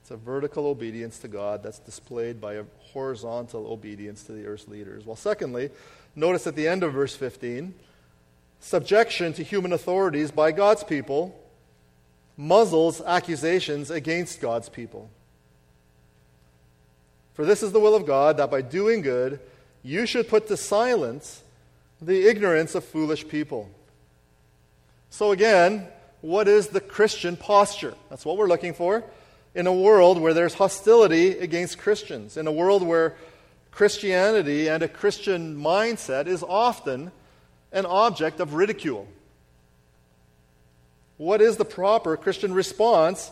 It's 0.00 0.10
a 0.10 0.16
vertical 0.16 0.66
obedience 0.66 1.18
to 1.20 1.28
God 1.28 1.62
that's 1.62 1.78
displayed 1.78 2.40
by 2.40 2.54
a 2.54 2.64
horizontal 2.92 3.72
obedience 3.72 4.24
to 4.24 4.32
the 4.32 4.46
earth's 4.46 4.68
leaders. 4.68 5.06
Well, 5.06 5.16
secondly, 5.16 5.70
notice 6.16 6.46
at 6.46 6.56
the 6.56 6.66
end 6.66 6.82
of 6.82 6.92
verse 6.92 7.14
15 7.14 7.74
subjection 8.60 9.32
to 9.32 9.42
human 9.42 9.72
authorities 9.72 10.30
by 10.30 10.52
God's 10.52 10.84
people 10.84 11.38
muzzles 12.36 13.00
accusations 13.00 13.90
against 13.90 14.40
God's 14.40 14.68
people. 14.68 15.10
For 17.34 17.44
this 17.44 17.62
is 17.62 17.72
the 17.72 17.80
will 17.80 17.94
of 17.94 18.06
God, 18.06 18.36
that 18.38 18.50
by 18.50 18.62
doing 18.62 19.02
good, 19.02 19.40
you 19.82 20.06
should 20.06 20.28
put 20.28 20.48
to 20.48 20.56
silence 20.56 21.42
the 22.02 22.28
ignorance 22.28 22.74
of 22.74 22.84
foolish 22.84 23.28
people. 23.28 23.70
So, 25.10 25.32
again, 25.32 25.88
what 26.20 26.48
is 26.48 26.68
the 26.68 26.80
Christian 26.80 27.36
posture? 27.36 27.94
That's 28.08 28.24
what 28.24 28.36
we're 28.36 28.48
looking 28.48 28.74
for. 28.74 29.04
In 29.54 29.66
a 29.66 29.72
world 29.72 30.20
where 30.20 30.32
there's 30.32 30.54
hostility 30.54 31.36
against 31.38 31.78
Christians, 31.78 32.36
in 32.36 32.46
a 32.46 32.52
world 32.52 32.86
where 32.86 33.16
Christianity 33.72 34.68
and 34.68 34.82
a 34.82 34.88
Christian 34.88 35.56
mindset 35.56 36.26
is 36.26 36.42
often 36.42 37.10
an 37.72 37.86
object 37.86 38.40
of 38.40 38.54
ridicule. 38.54 39.08
What 41.16 41.40
is 41.40 41.56
the 41.56 41.64
proper 41.64 42.16
Christian 42.16 42.54
response 42.54 43.30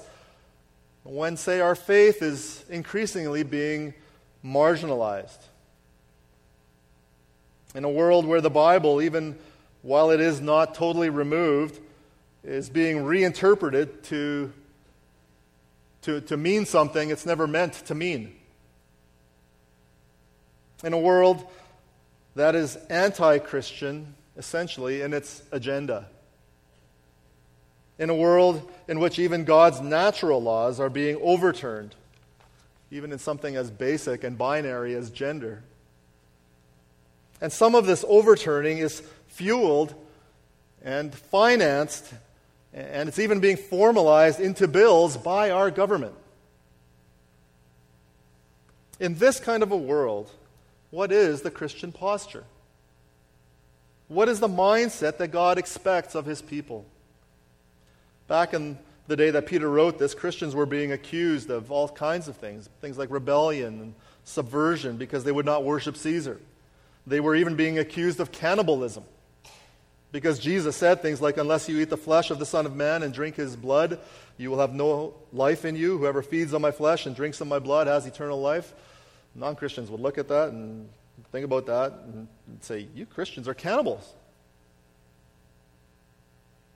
when, 1.04 1.36
say, 1.36 1.60
our 1.60 1.74
faith 1.74 2.22
is 2.22 2.64
increasingly 2.68 3.44
being 3.44 3.94
marginalized? 4.44 5.38
In 7.74 7.84
a 7.84 7.90
world 7.90 8.26
where 8.26 8.40
the 8.40 8.50
Bible, 8.50 9.00
even 9.00 9.38
while 9.88 10.10
it 10.10 10.20
is 10.20 10.38
not 10.38 10.74
totally 10.74 11.08
removed, 11.08 11.80
is 12.44 12.68
being 12.68 13.04
reinterpreted 13.04 14.04
to, 14.04 14.52
to, 16.02 16.20
to 16.20 16.36
mean 16.36 16.66
something 16.66 17.08
it's 17.08 17.24
never 17.24 17.46
meant 17.46 17.72
to 17.72 17.94
mean. 17.94 18.36
In 20.84 20.92
a 20.92 20.98
world 20.98 21.42
that 22.34 22.54
is 22.54 22.76
anti 22.90 23.38
Christian 23.38 24.14
essentially, 24.36 25.00
in 25.00 25.14
its 25.14 25.42
agenda. 25.52 26.06
In 27.98 28.10
a 28.10 28.14
world 28.14 28.70
in 28.88 29.00
which 29.00 29.18
even 29.18 29.44
God's 29.44 29.80
natural 29.80 30.40
laws 30.42 30.78
are 30.78 30.90
being 30.90 31.18
overturned, 31.22 31.94
even 32.90 33.10
in 33.10 33.18
something 33.18 33.56
as 33.56 33.70
basic 33.70 34.22
and 34.22 34.36
binary 34.36 34.94
as 34.94 35.10
gender. 35.10 35.64
And 37.40 37.52
some 37.52 37.74
of 37.74 37.86
this 37.86 38.04
overturning 38.06 38.78
is 38.78 39.02
fueled 39.28 39.94
and 40.82 41.14
financed, 41.14 42.12
and 42.72 43.08
it's 43.08 43.18
even 43.18 43.40
being 43.40 43.56
formalized 43.56 44.40
into 44.40 44.68
bills 44.68 45.16
by 45.16 45.50
our 45.50 45.70
government. 45.70 46.14
In 49.00 49.14
this 49.14 49.38
kind 49.38 49.62
of 49.62 49.70
a 49.70 49.76
world, 49.76 50.30
what 50.90 51.12
is 51.12 51.42
the 51.42 51.50
Christian 51.50 51.92
posture? 51.92 52.44
What 54.08 54.28
is 54.28 54.40
the 54.40 54.48
mindset 54.48 55.18
that 55.18 55.28
God 55.28 55.58
expects 55.58 56.14
of 56.14 56.24
his 56.24 56.42
people? 56.42 56.84
Back 58.26 58.54
in 58.54 58.78
the 59.06 59.16
day 59.16 59.30
that 59.30 59.46
Peter 59.46 59.68
wrote 59.68 59.98
this, 59.98 60.14
Christians 60.14 60.54
were 60.54 60.66
being 60.66 60.92
accused 60.92 61.50
of 61.50 61.70
all 61.70 61.88
kinds 61.88 62.28
of 62.28 62.36
things, 62.36 62.68
things 62.80 62.98
like 62.98 63.10
rebellion 63.10 63.80
and 63.80 63.94
subversion 64.24 64.96
because 64.96 65.24
they 65.24 65.32
would 65.32 65.46
not 65.46 65.64
worship 65.64 65.96
Caesar. 65.96 66.40
They 67.06 67.20
were 67.20 67.34
even 67.34 67.56
being 67.56 67.78
accused 67.78 68.20
of 68.20 68.32
cannibalism 68.32 69.04
because 70.10 70.38
Jesus 70.38 70.76
said 70.76 71.02
things 71.02 71.20
like, 71.20 71.36
Unless 71.36 71.68
you 71.68 71.78
eat 71.80 71.90
the 71.90 71.96
flesh 71.96 72.30
of 72.30 72.38
the 72.38 72.46
Son 72.46 72.66
of 72.66 72.74
Man 72.74 73.02
and 73.02 73.12
drink 73.12 73.36
his 73.36 73.56
blood, 73.56 73.98
you 74.36 74.50
will 74.50 74.60
have 74.60 74.72
no 74.72 75.14
life 75.32 75.64
in 75.64 75.76
you. 75.76 75.98
Whoever 75.98 76.22
feeds 76.22 76.54
on 76.54 76.62
my 76.62 76.70
flesh 76.70 77.06
and 77.06 77.14
drinks 77.14 77.40
on 77.40 77.48
my 77.48 77.58
blood 77.58 77.86
has 77.86 78.06
eternal 78.06 78.40
life. 78.40 78.72
Non 79.34 79.56
Christians 79.56 79.90
would 79.90 80.00
look 80.00 80.18
at 80.18 80.28
that 80.28 80.50
and 80.50 80.88
think 81.30 81.44
about 81.44 81.66
that 81.66 81.92
and 81.92 82.28
say, 82.60 82.88
You 82.94 83.06
Christians 83.06 83.48
are 83.48 83.54
cannibals. 83.54 84.14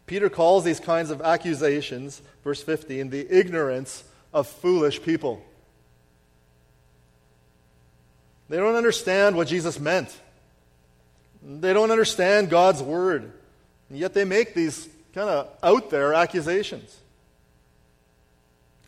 Peter 0.07 0.29
calls 0.29 0.65
these 0.65 0.81
kinds 0.81 1.11
of 1.11 1.23
accusations, 1.23 2.21
verse 2.45 2.63
15, 2.63 3.09
the 3.09 3.27
ignorance 3.31 4.05
of 4.35 4.47
foolish 4.47 5.03
people. 5.03 5.43
They 8.49 8.59
don't 8.59 8.75
understand 8.75 9.37
what 9.37 9.49
Jesus 9.49 9.81
meant. 9.81 10.15
They 11.45 11.73
don't 11.73 11.91
understand 11.91 12.51
God's 12.51 12.83
word. 12.83 13.33
And 13.89 13.99
yet 13.99 14.15
they 14.15 14.25
make 14.25 14.55
these 14.55 14.89
kind 15.13 15.29
of 15.29 15.49
out 15.63 15.91
there 15.91 16.15
accusations. 16.15 16.99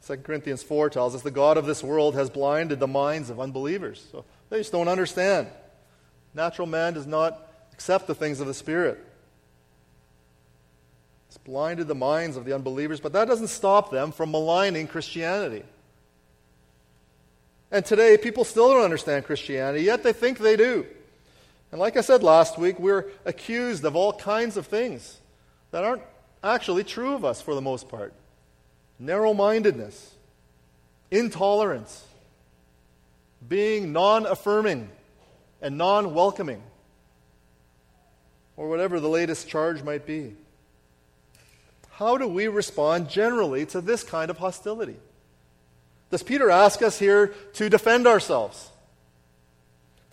2 0.06 0.18
Corinthians 0.18 0.62
4 0.62 0.90
tells 0.90 1.14
us 1.14 1.22
the 1.22 1.30
God 1.30 1.56
of 1.56 1.66
this 1.66 1.82
world 1.82 2.14
has 2.14 2.28
blinded 2.28 2.78
the 2.78 2.86
minds 2.86 3.30
of 3.30 3.40
unbelievers. 3.40 4.06
So 4.12 4.24
they 4.50 4.58
just 4.58 4.72
don't 4.72 4.88
understand. 4.88 5.48
Natural 6.34 6.66
man 6.66 6.94
does 6.94 7.06
not 7.06 7.40
accept 7.72 8.06
the 8.06 8.14
things 8.14 8.40
of 8.40 8.46
the 8.46 8.54
Spirit. 8.54 9.04
It's 11.28 11.38
blinded 11.38 11.88
the 11.88 11.94
minds 11.94 12.36
of 12.36 12.44
the 12.44 12.52
unbelievers, 12.54 13.00
but 13.00 13.12
that 13.14 13.26
doesn't 13.26 13.48
stop 13.48 13.90
them 13.90 14.12
from 14.12 14.30
maligning 14.30 14.86
Christianity. 14.86 15.64
And 17.70 17.84
today, 17.84 18.16
people 18.16 18.44
still 18.44 18.68
don't 18.72 18.84
understand 18.84 19.24
Christianity, 19.24 19.84
yet 19.84 20.02
they 20.02 20.12
think 20.12 20.38
they 20.38 20.56
do. 20.56 20.86
And 21.74 21.80
like 21.80 21.96
I 21.96 22.02
said 22.02 22.22
last 22.22 22.56
week, 22.56 22.78
we're 22.78 23.06
accused 23.24 23.84
of 23.84 23.96
all 23.96 24.12
kinds 24.12 24.56
of 24.56 24.68
things 24.68 25.18
that 25.72 25.82
aren't 25.82 26.02
actually 26.40 26.84
true 26.84 27.14
of 27.14 27.24
us 27.24 27.42
for 27.42 27.56
the 27.56 27.60
most 27.60 27.88
part 27.88 28.14
narrow 29.00 29.34
mindedness, 29.34 30.14
intolerance, 31.10 32.04
being 33.48 33.92
non 33.92 34.24
affirming 34.24 34.88
and 35.60 35.76
non 35.76 36.14
welcoming, 36.14 36.62
or 38.56 38.68
whatever 38.68 39.00
the 39.00 39.08
latest 39.08 39.48
charge 39.48 39.82
might 39.82 40.06
be. 40.06 40.36
How 41.90 42.16
do 42.18 42.28
we 42.28 42.46
respond 42.46 43.10
generally 43.10 43.66
to 43.66 43.80
this 43.80 44.04
kind 44.04 44.30
of 44.30 44.38
hostility? 44.38 44.98
Does 46.12 46.22
Peter 46.22 46.52
ask 46.52 46.82
us 46.82 47.00
here 47.00 47.34
to 47.54 47.68
defend 47.68 48.06
ourselves? 48.06 48.70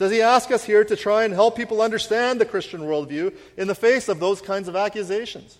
Does 0.01 0.09
he 0.09 0.23
ask 0.23 0.49
us 0.49 0.63
here 0.63 0.83
to 0.83 0.95
try 0.95 1.25
and 1.25 1.31
help 1.31 1.55
people 1.55 1.79
understand 1.79 2.41
the 2.41 2.45
Christian 2.45 2.81
worldview 2.81 3.35
in 3.55 3.67
the 3.67 3.75
face 3.75 4.09
of 4.09 4.19
those 4.19 4.41
kinds 4.41 4.67
of 4.67 4.75
accusations? 4.75 5.59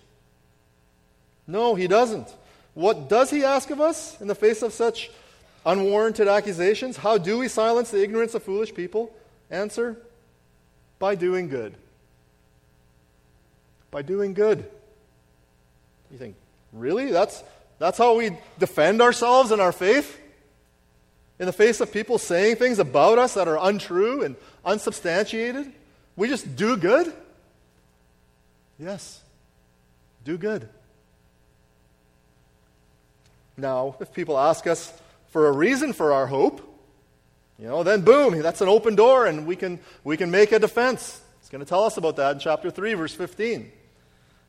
No, 1.46 1.76
he 1.76 1.86
doesn't. 1.86 2.26
What 2.74 3.08
does 3.08 3.30
he 3.30 3.44
ask 3.44 3.70
of 3.70 3.80
us 3.80 4.20
in 4.20 4.26
the 4.26 4.34
face 4.34 4.62
of 4.62 4.72
such 4.72 5.12
unwarranted 5.64 6.26
accusations? 6.26 6.96
How 6.96 7.18
do 7.18 7.38
we 7.38 7.46
silence 7.46 7.92
the 7.92 8.02
ignorance 8.02 8.34
of 8.34 8.42
foolish 8.42 8.74
people? 8.74 9.14
Answer 9.48 9.96
by 10.98 11.14
doing 11.14 11.48
good. 11.48 11.76
By 13.92 14.02
doing 14.02 14.34
good. 14.34 14.68
You 16.10 16.18
think, 16.18 16.34
really? 16.72 17.12
That's, 17.12 17.44
that's 17.78 17.96
how 17.96 18.16
we 18.16 18.36
defend 18.58 19.02
ourselves 19.02 19.52
in 19.52 19.60
our 19.60 19.70
faith? 19.70 20.18
In 21.38 21.46
the 21.46 21.52
face 21.52 21.80
of 21.80 21.92
people 21.92 22.18
saying 22.18 22.56
things 22.56 22.78
about 22.78 23.18
us 23.18 23.34
that 23.34 23.48
are 23.48 23.58
untrue 23.60 24.22
and 24.22 24.36
unsubstantiated? 24.64 25.72
We 26.16 26.28
just 26.28 26.56
do 26.56 26.76
good? 26.76 27.12
Yes, 28.78 29.20
do 30.24 30.36
good. 30.36 30.68
Now, 33.56 33.96
if 34.00 34.12
people 34.12 34.38
ask 34.38 34.66
us 34.66 34.92
for 35.28 35.46
a 35.46 35.52
reason 35.52 35.92
for 35.92 36.12
our 36.12 36.26
hope, 36.26 36.68
you 37.58 37.68
know, 37.68 37.82
then 37.82 38.00
boom, 38.00 38.38
that's 38.40 38.60
an 38.60 38.68
open 38.68 38.96
door 38.96 39.26
and 39.26 39.46
we 39.46 39.56
can, 39.56 39.78
we 40.04 40.16
can 40.16 40.30
make 40.30 40.52
a 40.52 40.58
defense. 40.58 41.20
He's 41.40 41.48
going 41.48 41.60
to 41.60 41.68
tell 41.68 41.84
us 41.84 41.96
about 41.96 42.16
that 42.16 42.32
in 42.32 42.38
chapter 42.40 42.70
3, 42.70 42.94
verse 42.94 43.14
15. 43.14 43.70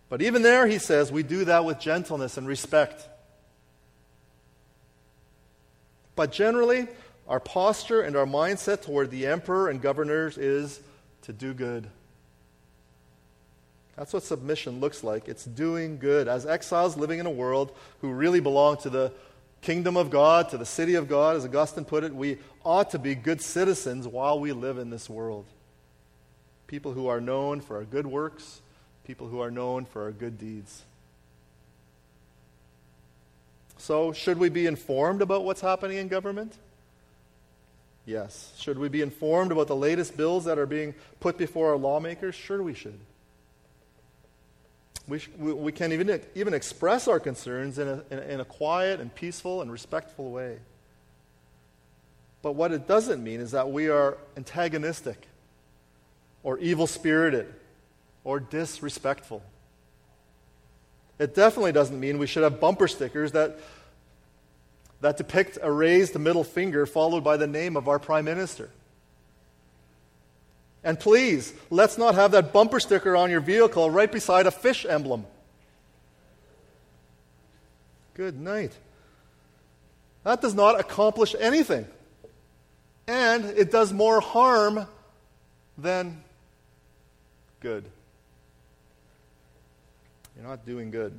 But 0.10 0.22
even 0.22 0.42
there, 0.42 0.68
he 0.68 0.80
says, 0.80 1.12
we 1.12 1.24
do 1.24 1.46
that 1.46 1.66
with 1.66 1.80
gentleness 1.80 2.38
and 2.38 2.48
respect. 2.48 3.08
But 6.16 6.32
generally, 6.32 6.88
our 7.28 7.40
posture 7.40 8.02
and 8.02 8.16
our 8.16 8.26
mindset 8.26 8.82
toward 8.82 9.12
the 9.12 9.28
emperor 9.28 9.70
and 9.70 9.82
governors 9.82 10.38
is 10.38 10.80
to 11.24 11.34
do 11.34 11.54
good. 11.54 11.88
That's 13.96 14.14
what 14.14 14.24
submission 14.24 14.80
looks 14.80 15.04
like. 15.04 15.28
It's 15.28 15.46
doing 15.46 15.98
good. 16.00 16.28
As 16.28 16.46
exiles 16.46 16.98
living 16.98 17.20
in 17.20 17.26
a 17.26 17.32
world 17.32 17.76
who 18.02 18.12
really 18.12 18.40
belong 18.40 18.78
to 18.78 18.90
the 18.90 19.12
kingdom 19.62 19.96
of 19.98 20.10
God, 20.10 20.50
to 20.50 20.58
the 20.58 20.66
city 20.66 20.96
of 20.96 21.08
God, 21.08 21.36
as 21.36 21.46
Augustine 21.46 21.86
put 21.86 22.04
it, 22.04 22.14
we 22.14 22.38
ought 22.66 22.90
to 22.92 23.00
be 23.00 23.16
good 23.16 23.42
citizens 23.42 24.08
while 24.08 24.40
we 24.40 24.52
live 24.52 24.78
in 24.78 24.90
this 24.90 25.10
world. 25.10 25.46
People 26.68 26.94
who 26.94 27.08
are 27.08 27.22
known 27.22 27.62
for 27.62 27.78
our 27.78 27.84
good 27.84 28.08
works, 28.08 28.62
people 29.06 29.28
who 29.28 29.40
are 29.40 29.52
known 29.52 29.86
for 29.86 30.04
our 30.04 30.12
good 30.12 30.38
deeds. 30.38 30.84
So, 33.84 34.14
should 34.14 34.40
we 34.40 34.48
be 34.48 34.66
informed 34.66 35.22
about 35.22 35.44
what's 35.44 35.60
happening 35.60 35.98
in 35.98 36.08
government? 36.08 36.56
Yes. 38.06 38.54
Should 38.58 38.80
we 38.80 38.88
be 38.88 39.02
informed 39.02 39.52
about 39.52 39.68
the 39.68 39.76
latest 39.76 40.16
bills 40.16 40.46
that 40.46 40.58
are 40.58 40.66
being 40.66 40.96
put 41.20 41.38
before 41.38 41.72
our 41.72 41.76
lawmakers? 41.76 42.34
Sure, 42.34 42.64
we 42.64 42.74
should. 42.74 42.98
We, 45.06 45.20
sh- 45.20 45.30
we, 45.38 45.74
can 45.74 45.92
even, 45.92 46.22
even 46.34 46.54
express 46.54 47.10
our 47.10 47.20
concerns 47.20 47.78
in 47.78 47.90
a, 47.90 48.04
in, 48.10 48.20
a, 48.20 48.22
in 48.22 48.40
a 48.40 48.46
quiet 48.46 49.02
and 49.02 49.14
peaceful 49.14 49.62
and 49.62 49.70
respectful 49.70 50.32
way. 50.32 50.60
But 52.42 52.54
what 52.54 52.72
it 52.72 52.88
doesn't 52.88 53.22
mean 53.22 53.42
is 53.42 53.52
that 53.52 53.70
we 53.70 53.90
are 53.90 54.18
antagonistic 54.38 55.28
or 56.42 56.58
evil 56.60 56.88
spirited 56.88 57.54
or 58.24 58.40
disrespectful. 58.40 59.44
It 61.20 61.36
definitely 61.36 61.72
doesn't 61.72 62.00
mean 62.00 62.18
we 62.18 62.28
should 62.28 62.44
have 62.44 62.60
bumper 62.60 62.88
stickers 62.88 63.34
that, 63.34 63.60
that 65.02 65.18
depict 65.18 65.58
a 65.62 65.72
raised 65.72 66.18
middle 66.20 66.44
finger 66.44 66.86
followed 66.86 67.24
by 67.24 67.38
the 67.38 67.48
name 67.48 67.78
of 67.78 67.88
our 67.88 68.00
prime 68.00 68.26
minister. 68.26 68.70
And 70.84 71.00
please, 71.00 71.54
let's 71.70 71.98
not 71.98 72.16
have 72.16 72.32
that 72.32 72.52
bumper 72.52 72.80
sticker 72.80 73.16
on 73.16 73.32
your 73.32 73.40
vehicle 73.40 73.90
right 73.90 74.12
beside 74.12 74.48
a 74.48 74.52
fish 74.52 74.86
emblem. 74.86 75.26
Good 78.16 78.40
night. 78.40 78.74
That 80.24 80.42
does 80.42 80.54
not 80.54 80.80
accomplish 80.80 81.36
anything. 81.40 81.88
And 83.08 83.46
it 83.46 83.72
does 83.72 83.92
more 83.92 84.22
harm 84.22 84.88
than 85.78 86.24
good. 87.60 87.86
You're 90.44 90.50
not 90.50 90.66
doing 90.66 90.92
good. 90.92 91.18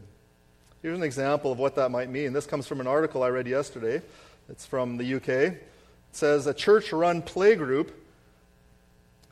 Here's 0.82 0.98
an 0.98 1.02
example 1.02 1.50
of 1.50 1.58
what 1.58 1.76
that 1.76 1.90
might 1.90 2.10
mean. 2.10 2.34
This 2.34 2.44
comes 2.44 2.66
from 2.66 2.82
an 2.82 2.86
article 2.86 3.22
I 3.22 3.28
read 3.28 3.46
yesterday. 3.46 4.02
It's 4.50 4.66
from 4.66 4.98
the 4.98 5.14
UK. 5.14 5.28
It 5.28 5.66
says 6.12 6.46
a 6.46 6.52
church 6.52 6.92
run 6.92 7.22
playgroup 7.22 7.88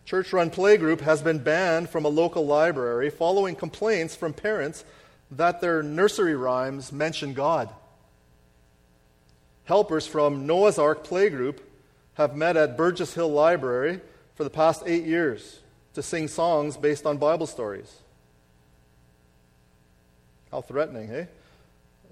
church 0.07 0.33
run 0.33 0.51
playgroup 0.51 1.03
has 1.03 1.21
been 1.21 1.41
banned 1.41 1.91
from 1.91 2.07
a 2.07 2.09
local 2.09 2.47
library 2.47 3.11
following 3.11 3.55
complaints 3.55 4.17
from 4.17 4.33
parents 4.33 4.83
that 5.31 5.61
their 5.61 5.83
nursery 5.83 6.35
rhymes 6.35 6.91
mention 6.91 7.35
God. 7.35 7.69
Helpers 9.65 10.07
from 10.07 10.47
Noah's 10.47 10.79
Ark 10.79 11.07
Playgroup 11.07 11.59
have 12.15 12.35
met 12.35 12.57
at 12.57 12.79
Burgess 12.79 13.13
Hill 13.13 13.31
Library 13.31 14.01
for 14.37 14.45
the 14.45 14.49
past 14.49 14.85
eight 14.87 15.05
years 15.05 15.61
to 15.93 16.03
sing 16.03 16.29
songs 16.29 16.79
based 16.79 17.05
on 17.05 17.19
Bible 17.19 17.47
stories. 17.47 18.02
How 20.53 20.61
threatening, 20.61 21.11
eh? 21.11 21.27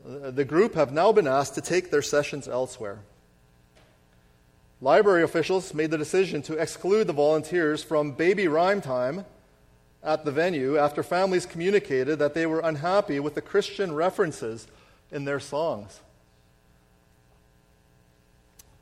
The 0.05 0.47
group 0.47 0.75
have 0.75 0.93
now 0.93 1.13
been 1.13 1.27
asked 1.27 1.55
to 1.57 1.61
take 1.61 1.91
their 1.91 2.03
sessions 2.03 2.49
elsewhere. 2.49 3.01
Library 4.81 5.23
officials 5.23 5.75
made 5.75 5.91
the 5.91 5.99
decision 5.99 6.41
to 6.43 6.55
exclude 6.55 7.07
the 7.07 7.13
volunteers 7.13 7.85
from 7.85 8.13
baby 8.13 8.49
rhyme 8.49 8.81
time 8.81 9.27
at 10.03 10.25
the 10.25 10.33
venue 10.33 10.79
after 10.79 11.03
families 11.03 11.45
communicated 11.45 12.19
that 12.19 12.33
they 12.33 12.47
were 12.47 12.61
unhappy 12.61 13.21
with 13.21 13.35
the 13.35 13.43
Christian 13.43 13.93
references 13.93 14.67
in 15.13 15.27
their 15.27 15.39
songs. 15.39 16.01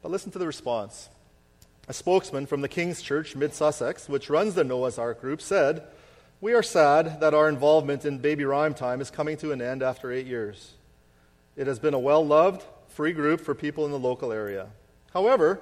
But 0.02 0.12
listen 0.12 0.30
to 0.30 0.38
the 0.38 0.46
response. 0.46 1.08
A 1.88 1.92
spokesman 1.92 2.46
from 2.46 2.60
the 2.60 2.68
King's 2.68 3.02
Church, 3.02 3.34
Mid 3.34 3.52
Sussex, 3.52 4.08
which 4.08 4.30
runs 4.30 4.54
the 4.54 4.62
Noah's 4.62 4.98
Ark 4.98 5.20
group, 5.20 5.42
said, 5.42 5.82
we 6.40 6.52
are 6.52 6.62
sad 6.62 7.20
that 7.20 7.34
our 7.34 7.48
involvement 7.48 8.04
in 8.04 8.18
baby 8.18 8.44
rhyme 8.44 8.74
time 8.74 9.00
is 9.00 9.10
coming 9.10 9.36
to 9.38 9.52
an 9.52 9.60
end 9.60 9.82
after 9.82 10.12
eight 10.12 10.26
years. 10.26 10.74
It 11.56 11.66
has 11.66 11.78
been 11.78 11.94
a 11.94 11.98
well 11.98 12.24
loved, 12.24 12.64
free 12.88 13.12
group 13.12 13.40
for 13.40 13.54
people 13.54 13.84
in 13.84 13.90
the 13.90 13.98
local 13.98 14.32
area. 14.32 14.68
However, 15.12 15.60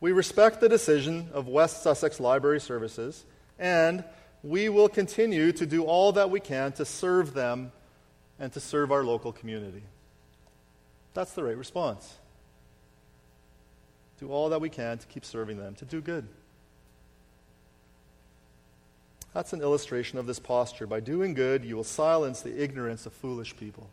we 0.00 0.12
respect 0.12 0.60
the 0.60 0.68
decision 0.68 1.28
of 1.32 1.48
West 1.48 1.82
Sussex 1.82 2.20
Library 2.20 2.60
Services, 2.60 3.24
and 3.58 4.04
we 4.42 4.68
will 4.68 4.88
continue 4.88 5.52
to 5.52 5.66
do 5.66 5.84
all 5.84 6.12
that 6.12 6.30
we 6.30 6.40
can 6.40 6.72
to 6.72 6.84
serve 6.84 7.34
them 7.34 7.72
and 8.38 8.52
to 8.52 8.60
serve 8.60 8.90
our 8.92 9.04
local 9.04 9.32
community. 9.32 9.82
That's 11.14 11.32
the 11.32 11.44
right 11.44 11.56
response. 11.56 12.16
Do 14.18 14.30
all 14.30 14.50
that 14.50 14.60
we 14.60 14.68
can 14.68 14.98
to 14.98 15.06
keep 15.06 15.24
serving 15.24 15.58
them, 15.58 15.74
to 15.76 15.84
do 15.84 16.00
good. 16.00 16.26
That's 19.34 19.52
an 19.52 19.62
illustration 19.62 20.18
of 20.18 20.26
this 20.26 20.38
posture. 20.38 20.86
By 20.86 21.00
doing 21.00 21.34
good, 21.34 21.64
you 21.64 21.76
will 21.76 21.84
silence 21.84 22.40
the 22.40 22.62
ignorance 22.62 23.06
of 23.06 23.12
foolish 23.12 23.56
people. 23.56 23.88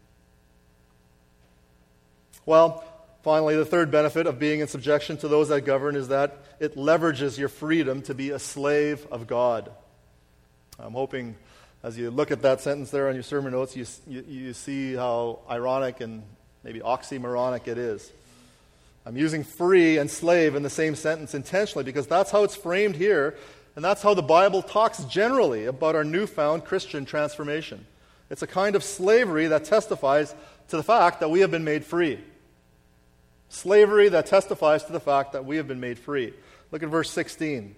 Well, 2.45 2.83
finally, 3.23 3.55
the 3.55 3.65
third 3.65 3.91
benefit 3.91 4.25
of 4.25 4.39
being 4.39 4.61
in 4.61 4.67
subjection 4.67 5.17
to 5.17 5.27
those 5.27 5.49
that 5.49 5.61
govern 5.61 5.95
is 5.95 6.07
that 6.07 6.37
it 6.59 6.75
leverages 6.75 7.37
your 7.37 7.49
freedom 7.49 8.01
to 8.03 8.15
be 8.15 8.31
a 8.31 8.39
slave 8.39 9.05
of 9.11 9.27
God. 9.27 9.69
I'm 10.79 10.93
hoping 10.93 11.35
as 11.83 11.97
you 11.97 12.09
look 12.09 12.31
at 12.31 12.41
that 12.41 12.61
sentence 12.61 12.89
there 12.89 13.07
on 13.07 13.13
your 13.13 13.23
sermon 13.23 13.51
notes, 13.51 13.75
you, 13.75 13.85
you, 14.07 14.25
you 14.27 14.53
see 14.53 14.95
how 14.95 15.39
ironic 15.49 16.01
and 16.01 16.23
maybe 16.63 16.79
oxymoronic 16.79 17.67
it 17.67 17.77
is. 17.77 18.11
I'm 19.05 19.15
using 19.15 19.43
free 19.43 19.97
and 19.97 20.11
slave 20.11 20.55
in 20.55 20.63
the 20.63 20.69
same 20.69 20.95
sentence 20.95 21.33
intentionally 21.33 21.85
because 21.85 22.07
that's 22.07 22.29
how 22.29 22.43
it's 22.43 22.55
framed 22.55 22.95
here 22.95 23.35
and 23.77 23.85
that's 23.85 24.01
how 24.01 24.15
the 24.15 24.23
Bible 24.23 24.63
talks 24.63 25.03
generally 25.03 25.65
about 25.65 25.95
our 25.95 26.03
newfound 26.03 26.65
Christian 26.65 27.05
transformation. 27.05 27.85
It's 28.31 28.41
a 28.41 28.47
kind 28.47 28.75
of 28.75 28.83
slavery 28.83 29.45
that 29.45 29.65
testifies 29.65 30.33
to 30.69 30.77
the 30.77 30.81
fact 30.81 31.19
that 31.19 31.29
we 31.29 31.41
have 31.41 31.51
been 31.51 31.63
made 31.63 31.85
free. 31.85 32.19
Slavery 33.49 34.09
that 34.09 34.25
testifies 34.25 34.83
to 34.85 34.91
the 34.91 34.99
fact 34.99 35.33
that 35.33 35.45
we 35.45 35.57
have 35.57 35.67
been 35.67 35.79
made 35.79 35.99
free. 35.99 36.33
Look 36.71 36.81
at 36.81 36.89
verse 36.89 37.11
16. 37.11 37.75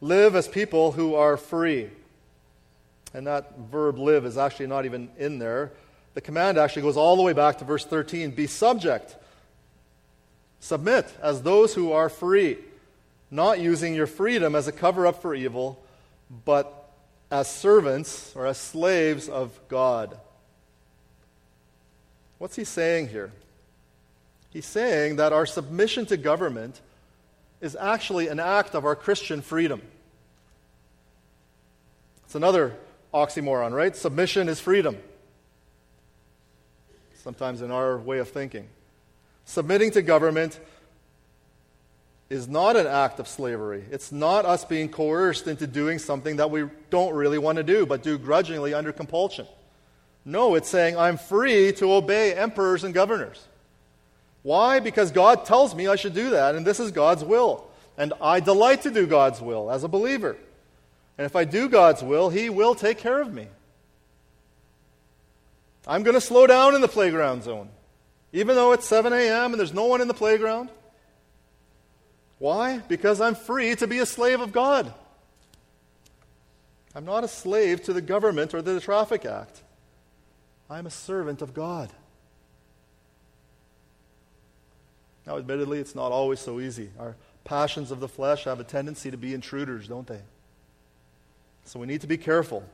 Live 0.00 0.34
as 0.34 0.48
people 0.48 0.90
who 0.90 1.14
are 1.14 1.36
free. 1.36 1.88
And 3.14 3.24
that 3.28 3.56
verb 3.70 4.00
live 4.00 4.26
is 4.26 4.36
actually 4.36 4.66
not 4.66 4.86
even 4.86 5.08
in 5.18 5.38
there. 5.38 5.70
The 6.14 6.20
command 6.20 6.58
actually 6.58 6.82
goes 6.82 6.96
all 6.96 7.14
the 7.14 7.22
way 7.22 7.32
back 7.32 7.58
to 7.58 7.64
verse 7.64 7.84
13 7.84 8.32
be 8.32 8.48
subject, 8.48 9.14
submit 10.58 11.06
as 11.22 11.42
those 11.42 11.74
who 11.74 11.92
are 11.92 12.08
free 12.08 12.58
not 13.32 13.58
using 13.58 13.94
your 13.94 14.06
freedom 14.06 14.54
as 14.54 14.68
a 14.68 14.72
cover 14.72 15.06
up 15.06 15.22
for 15.22 15.34
evil, 15.34 15.82
but 16.44 16.90
as 17.30 17.50
servants 17.50 18.30
or 18.36 18.46
as 18.46 18.58
slaves 18.58 19.26
of 19.26 19.58
God. 19.68 20.18
What's 22.36 22.56
he 22.56 22.64
saying 22.64 23.08
here? 23.08 23.32
He's 24.50 24.66
saying 24.66 25.16
that 25.16 25.32
our 25.32 25.46
submission 25.46 26.04
to 26.06 26.18
government 26.18 26.82
is 27.62 27.74
actually 27.74 28.28
an 28.28 28.38
act 28.38 28.74
of 28.74 28.84
our 28.84 28.94
Christian 28.94 29.40
freedom. 29.40 29.80
It's 32.24 32.34
another 32.34 32.76
oxymoron, 33.14 33.72
right? 33.72 33.96
Submission 33.96 34.50
is 34.50 34.60
freedom. 34.60 34.98
Sometimes 37.14 37.62
in 37.62 37.70
our 37.70 37.96
way 37.96 38.18
of 38.18 38.28
thinking. 38.28 38.68
Submitting 39.46 39.90
to 39.92 40.02
government 40.02 40.60
is 42.32 42.48
not 42.48 42.76
an 42.76 42.86
act 42.86 43.20
of 43.20 43.28
slavery. 43.28 43.84
It's 43.90 44.10
not 44.10 44.46
us 44.46 44.64
being 44.64 44.88
coerced 44.88 45.46
into 45.46 45.66
doing 45.66 45.98
something 45.98 46.36
that 46.36 46.50
we 46.50 46.64
don't 46.88 47.12
really 47.14 47.36
want 47.36 47.56
to 47.56 47.62
do, 47.62 47.84
but 47.84 48.02
do 48.02 48.16
grudgingly 48.16 48.72
under 48.72 48.90
compulsion. 48.90 49.46
No, 50.24 50.54
it's 50.54 50.68
saying 50.68 50.96
I'm 50.96 51.18
free 51.18 51.72
to 51.72 51.92
obey 51.92 52.32
emperors 52.32 52.84
and 52.84 52.94
governors. 52.94 53.46
Why? 54.42 54.80
Because 54.80 55.10
God 55.10 55.44
tells 55.44 55.74
me 55.74 55.86
I 55.88 55.96
should 55.96 56.14
do 56.14 56.30
that, 56.30 56.54
and 56.54 56.66
this 56.66 56.80
is 56.80 56.90
God's 56.90 57.22
will. 57.22 57.66
And 57.98 58.14
I 58.18 58.40
delight 58.40 58.80
to 58.82 58.90
do 58.90 59.06
God's 59.06 59.42
will 59.42 59.70
as 59.70 59.84
a 59.84 59.88
believer. 59.88 60.38
And 61.18 61.26
if 61.26 61.36
I 61.36 61.44
do 61.44 61.68
God's 61.68 62.02
will, 62.02 62.30
He 62.30 62.48
will 62.48 62.74
take 62.74 62.96
care 62.96 63.20
of 63.20 63.30
me. 63.30 63.46
I'm 65.86 66.02
going 66.02 66.14
to 66.14 66.20
slow 66.20 66.46
down 66.46 66.74
in 66.74 66.80
the 66.80 66.88
playground 66.88 67.42
zone, 67.42 67.68
even 68.32 68.56
though 68.56 68.72
it's 68.72 68.86
7 68.86 69.12
a.m. 69.12 69.52
and 69.52 69.60
there's 69.60 69.74
no 69.74 69.84
one 69.84 70.00
in 70.00 70.08
the 70.08 70.14
playground. 70.14 70.70
Why? 72.42 72.78
Because 72.78 73.20
I'm 73.20 73.36
free 73.36 73.76
to 73.76 73.86
be 73.86 74.00
a 74.00 74.04
slave 74.04 74.40
of 74.40 74.50
God. 74.50 74.92
I'm 76.92 77.04
not 77.04 77.22
a 77.22 77.28
slave 77.28 77.84
to 77.84 77.92
the 77.92 78.00
government 78.00 78.52
or 78.52 78.60
the 78.60 78.80
Traffic 78.80 79.24
Act. 79.24 79.62
I'm 80.68 80.84
a 80.84 80.90
servant 80.90 81.40
of 81.40 81.54
God. 81.54 81.88
Now, 85.24 85.36
admittedly, 85.38 85.78
it's 85.78 85.94
not 85.94 86.10
always 86.10 86.40
so 86.40 86.58
easy. 86.58 86.90
Our 86.98 87.14
passions 87.44 87.92
of 87.92 88.00
the 88.00 88.08
flesh 88.08 88.42
have 88.42 88.58
a 88.58 88.64
tendency 88.64 89.12
to 89.12 89.16
be 89.16 89.34
intruders, 89.34 89.86
don't 89.86 90.08
they? 90.08 90.22
So 91.64 91.78
we 91.78 91.86
need 91.86 92.00
to 92.00 92.08
be 92.08 92.18
careful. 92.18 92.64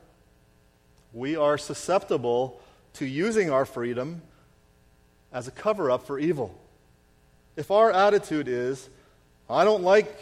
We 1.13 1.35
are 1.35 1.59
susceptible 1.59 2.59
to 2.93 3.05
using 3.05 3.51
our 3.51 3.65
freedom 3.65 4.23
as 5.31 5.47
a 5.47 5.51
cover 5.51 5.91
up 5.91 6.07
for 6.07 6.17
evil. 6.17 6.57
If 7.55 7.69
our 7.69 7.91
attitude 7.91 8.47
is, 8.47 8.89
I 9.49 9.63
don't 9.63 9.83
like, 9.83 10.15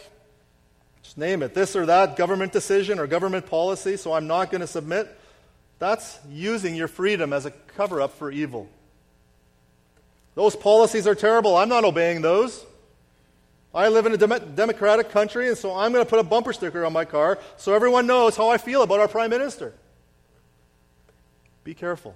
just 1.04 1.18
name 1.18 1.44
it, 1.44 1.54
this 1.54 1.76
or 1.76 1.86
that 1.88 2.16
government 2.16 2.54
decision 2.54 3.00
or 3.00 3.08
government 3.08 3.46
policy, 3.46 3.98
so 3.98 4.14
I'm 4.14 4.28
not 4.28 4.52
going 4.52 4.62
to 4.62 4.68
submit, 4.68 5.14
that's 5.80 6.20
using 6.30 6.76
your 6.76 6.88
freedom 6.88 7.34
as 7.34 7.46
a 7.46 7.52
cover 7.52 8.02
up 8.02 8.14
for 8.18 8.32
evil. 8.32 8.70
Those 10.36 10.56
policies 10.56 11.08
are 11.08 11.16
terrible. 11.16 11.58
I'm 11.58 11.70
not 11.70 11.84
obeying 11.84 12.22
those. 12.22 12.66
I 13.74 13.90
live 13.90 14.06
in 14.06 14.14
a 14.14 14.18
dem- 14.18 14.56
democratic 14.56 15.10
country, 15.10 15.50
and 15.50 15.58
so 15.58 15.76
I'm 15.76 15.92
going 15.92 16.04
to 16.04 16.10
put 16.10 16.20
a 16.20 16.24
bumper 16.24 16.54
sticker 16.54 16.86
on 16.86 16.94
my 16.94 17.06
car 17.06 17.38
so 17.58 17.74
everyone 17.74 18.08
knows 18.08 18.38
how 18.38 18.50
I 18.50 18.58
feel 18.58 18.82
about 18.82 19.00
our 19.00 19.08
prime 19.08 19.30
minister. 19.30 19.74
Be 21.64 21.74
careful. 21.74 22.16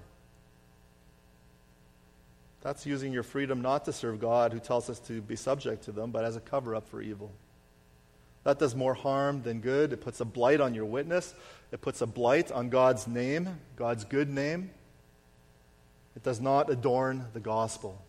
That's 2.61 2.85
using 2.85 3.11
your 3.11 3.23
freedom 3.23 3.61
not 3.61 3.85
to 3.85 3.93
serve 3.93 4.19
God, 4.19 4.53
who 4.53 4.59
tells 4.59 4.89
us 4.89 4.99
to 5.01 5.21
be 5.21 5.35
subject 5.35 5.83
to 5.85 5.91
them, 5.91 6.11
but 6.11 6.23
as 6.23 6.35
a 6.35 6.39
cover 6.39 6.75
up 6.75 6.87
for 6.87 7.01
evil. 7.01 7.31
That 8.43 8.59
does 8.59 8.75
more 8.75 8.93
harm 8.93 9.43
than 9.43 9.61
good. 9.61 9.93
It 9.93 10.01
puts 10.01 10.19
a 10.19 10.25
blight 10.25 10.61
on 10.61 10.73
your 10.73 10.85
witness, 10.85 11.33
it 11.71 11.81
puts 11.81 12.01
a 12.01 12.07
blight 12.07 12.51
on 12.51 12.69
God's 12.69 13.07
name, 13.07 13.49
God's 13.75 14.03
good 14.03 14.29
name. 14.29 14.71
It 16.15 16.23
does 16.23 16.41
not 16.41 16.69
adorn 16.69 17.27
the 17.33 17.39
gospel. 17.39 18.01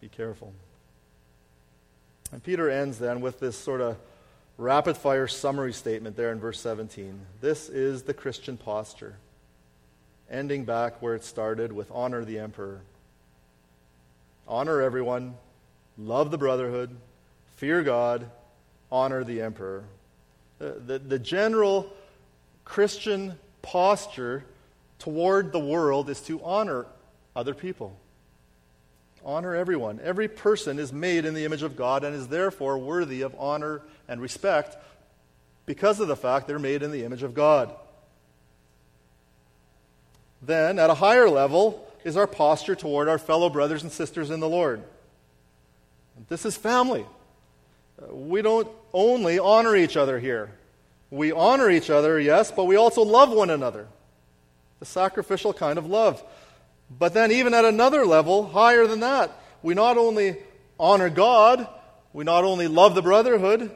Be 0.00 0.08
careful. 0.08 0.52
And 2.32 2.42
Peter 2.42 2.70
ends 2.70 2.98
then 2.98 3.20
with 3.20 3.40
this 3.40 3.56
sort 3.56 3.80
of 3.80 3.96
rapid 4.56 4.96
fire 4.96 5.26
summary 5.26 5.72
statement 5.72 6.16
there 6.16 6.30
in 6.30 6.38
verse 6.38 6.60
17. 6.60 7.18
This 7.40 7.68
is 7.68 8.02
the 8.02 8.14
Christian 8.14 8.56
posture, 8.56 9.16
ending 10.30 10.64
back 10.64 11.02
where 11.02 11.14
it 11.14 11.24
started 11.24 11.72
with 11.72 11.90
honor 11.90 12.24
the 12.24 12.38
emperor. 12.38 12.80
Honor 14.46 14.80
everyone, 14.80 15.34
love 15.98 16.30
the 16.30 16.38
brotherhood, 16.38 16.96
fear 17.56 17.82
God, 17.82 18.30
honor 18.90 19.24
the 19.24 19.42
emperor. 19.42 19.84
The, 20.58 20.72
the, 20.86 20.98
the 20.98 21.18
general 21.18 21.92
Christian 22.64 23.38
posture 23.62 24.44
toward 24.98 25.52
the 25.52 25.58
world 25.58 26.10
is 26.10 26.20
to 26.22 26.42
honor 26.42 26.86
other 27.34 27.54
people. 27.54 27.96
Honor 29.24 29.54
everyone. 29.54 30.00
Every 30.02 30.28
person 30.28 30.78
is 30.78 30.92
made 30.92 31.24
in 31.24 31.34
the 31.34 31.44
image 31.44 31.62
of 31.62 31.76
God 31.76 32.04
and 32.04 32.14
is 32.14 32.28
therefore 32.28 32.78
worthy 32.78 33.22
of 33.22 33.34
honor 33.38 33.82
and 34.08 34.20
respect 34.20 34.76
because 35.66 36.00
of 36.00 36.08
the 36.08 36.16
fact 36.16 36.46
they're 36.46 36.58
made 36.58 36.82
in 36.82 36.90
the 36.90 37.04
image 37.04 37.22
of 37.22 37.34
God. 37.34 37.74
Then, 40.42 40.78
at 40.78 40.90
a 40.90 40.94
higher 40.94 41.28
level, 41.28 41.86
is 42.04 42.16
our 42.16 42.26
posture 42.26 42.74
toward 42.74 43.08
our 43.08 43.18
fellow 43.18 43.50
brothers 43.50 43.82
and 43.82 43.92
sisters 43.92 44.30
in 44.30 44.40
the 44.40 44.48
Lord. 44.48 44.82
This 46.28 46.44
is 46.44 46.56
family. 46.56 47.04
We 48.10 48.42
don't 48.42 48.68
only 48.92 49.38
honor 49.38 49.76
each 49.76 49.96
other 49.96 50.18
here. 50.18 50.52
We 51.10 51.32
honor 51.32 51.68
each 51.68 51.90
other, 51.90 52.18
yes, 52.18 52.50
but 52.50 52.64
we 52.64 52.76
also 52.76 53.02
love 53.02 53.30
one 53.30 53.50
another. 53.50 53.86
The 54.78 54.86
sacrificial 54.86 55.52
kind 55.52 55.78
of 55.78 55.86
love. 55.86 56.22
But 56.90 57.14
then, 57.14 57.32
even 57.32 57.52
at 57.54 57.64
another 57.64 58.06
level, 58.06 58.46
higher 58.46 58.86
than 58.86 59.00
that, 59.00 59.30
we 59.62 59.74
not 59.74 59.98
only 59.98 60.36
honor 60.78 61.10
God, 61.10 61.68
we 62.12 62.24
not 62.24 62.44
only 62.44 62.66
love 62.66 62.94
the 62.94 63.02
brotherhood, 63.02 63.70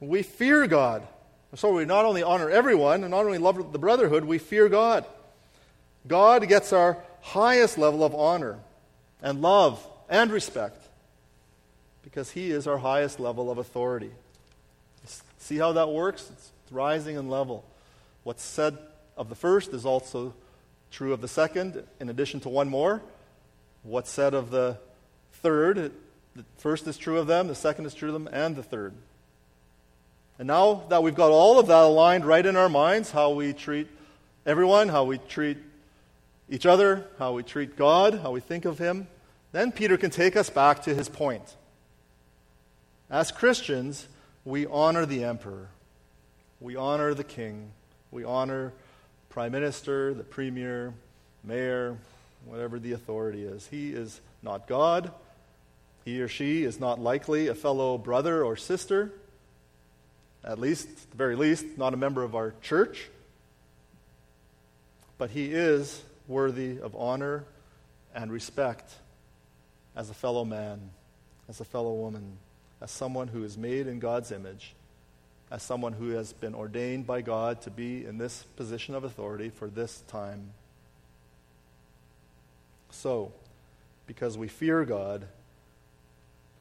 we 0.00 0.22
fear 0.22 0.66
God. 0.66 1.06
So 1.54 1.72
we 1.72 1.84
not 1.84 2.04
only 2.04 2.22
honor 2.22 2.50
everyone 2.50 3.02
and 3.02 3.10
not 3.10 3.24
only 3.24 3.38
love 3.38 3.72
the 3.72 3.78
brotherhood, 3.78 4.24
we 4.24 4.38
fear 4.38 4.68
God. 4.68 5.04
God 6.06 6.46
gets 6.48 6.72
our 6.72 6.98
highest 7.20 7.78
level 7.78 8.04
of 8.04 8.14
honor 8.14 8.58
and 9.22 9.42
love 9.42 9.84
and 10.08 10.30
respect 10.30 10.82
because 12.02 12.30
He 12.30 12.50
is 12.50 12.66
our 12.66 12.78
highest 12.78 13.20
level 13.20 13.50
of 13.50 13.58
authority. 13.58 14.10
See 15.38 15.56
how 15.56 15.72
that 15.72 15.88
works? 15.88 16.30
It's 16.32 16.50
rising 16.70 17.16
in 17.16 17.28
level. 17.28 17.64
What's 18.24 18.42
said 18.42 18.78
of 19.16 19.28
the 19.28 19.34
first 19.34 19.72
is 19.72 19.84
also 19.84 20.34
true 20.90 21.12
of 21.12 21.20
the 21.20 21.28
second, 21.28 21.82
in 22.00 22.08
addition 22.08 22.40
to 22.40 22.48
one 22.48 22.68
more. 22.68 23.02
What's 23.82 24.10
said 24.10 24.34
of 24.34 24.50
the 24.50 24.78
third, 25.34 25.92
the 26.34 26.44
first 26.58 26.86
is 26.86 26.96
true 26.96 27.18
of 27.18 27.26
them, 27.26 27.48
the 27.48 27.54
second 27.54 27.86
is 27.86 27.94
true 27.94 28.08
of 28.08 28.14
them, 28.14 28.28
and 28.32 28.56
the 28.56 28.62
third. 28.62 28.94
And 30.38 30.46
now 30.46 30.84
that 30.88 31.02
we've 31.02 31.14
got 31.14 31.30
all 31.30 31.58
of 31.58 31.66
that 31.66 31.82
aligned 31.82 32.24
right 32.24 32.44
in 32.44 32.56
our 32.56 32.68
minds, 32.68 33.10
how 33.10 33.30
we 33.30 33.52
treat 33.52 33.88
everyone, 34.46 34.88
how 34.88 35.04
we 35.04 35.18
treat 35.18 35.58
each 36.48 36.66
other, 36.66 37.06
how 37.18 37.32
we 37.32 37.42
treat 37.42 37.76
God, 37.76 38.20
how 38.20 38.30
we 38.30 38.40
think 38.40 38.64
of 38.64 38.78
Him, 38.78 39.06
then 39.52 39.72
Peter 39.72 39.96
can 39.96 40.10
take 40.10 40.36
us 40.36 40.50
back 40.50 40.82
to 40.82 40.94
his 40.94 41.08
point. 41.08 41.56
As 43.10 43.32
Christians, 43.32 44.06
we 44.44 44.66
honor 44.66 45.06
the 45.06 45.24
emperor, 45.24 45.68
we 46.60 46.76
honor 46.76 47.14
the 47.14 47.24
king, 47.24 47.70
we 48.10 48.24
honor 48.24 48.72
prime 49.30 49.52
minister, 49.52 50.12
the 50.12 50.24
premier, 50.24 50.92
mayor, 51.44 51.96
whatever 52.44 52.78
the 52.78 52.92
authority 52.92 53.42
is. 53.44 53.66
He 53.66 53.92
is 53.92 54.20
not 54.42 54.66
God. 54.66 55.12
He 56.04 56.20
or 56.20 56.28
she 56.28 56.64
is 56.64 56.80
not 56.80 56.98
likely 56.98 57.48
a 57.48 57.54
fellow 57.54 57.98
brother 57.98 58.42
or 58.42 58.56
sister, 58.56 59.12
at 60.44 60.58
least, 60.58 60.88
at 60.88 61.10
the 61.10 61.16
very 61.16 61.36
least, 61.36 61.64
not 61.76 61.94
a 61.94 61.96
member 61.96 62.22
of 62.22 62.34
our 62.34 62.54
church. 62.62 63.08
But 65.18 65.30
he 65.30 65.52
is 65.52 66.02
worthy 66.28 66.78
of 66.78 66.94
honor 66.94 67.44
and 68.14 68.30
respect 68.30 68.92
as 69.96 70.10
a 70.10 70.14
fellow 70.14 70.44
man, 70.44 70.90
as 71.48 71.60
a 71.60 71.64
fellow 71.64 71.92
woman, 71.92 72.38
as 72.80 72.92
someone 72.92 73.26
who 73.26 73.42
is 73.42 73.58
made 73.58 73.88
in 73.88 73.98
God's 73.98 74.30
image 74.30 74.76
as 75.50 75.62
someone 75.62 75.94
who 75.94 76.10
has 76.10 76.32
been 76.32 76.54
ordained 76.54 77.06
by 77.06 77.22
God 77.22 77.62
to 77.62 77.70
be 77.70 78.04
in 78.04 78.18
this 78.18 78.44
position 78.56 78.94
of 78.94 79.04
authority 79.04 79.48
for 79.48 79.68
this 79.68 80.02
time. 80.08 80.50
So, 82.90 83.32
because 84.06 84.36
we 84.36 84.48
fear 84.48 84.84
God, 84.84 85.26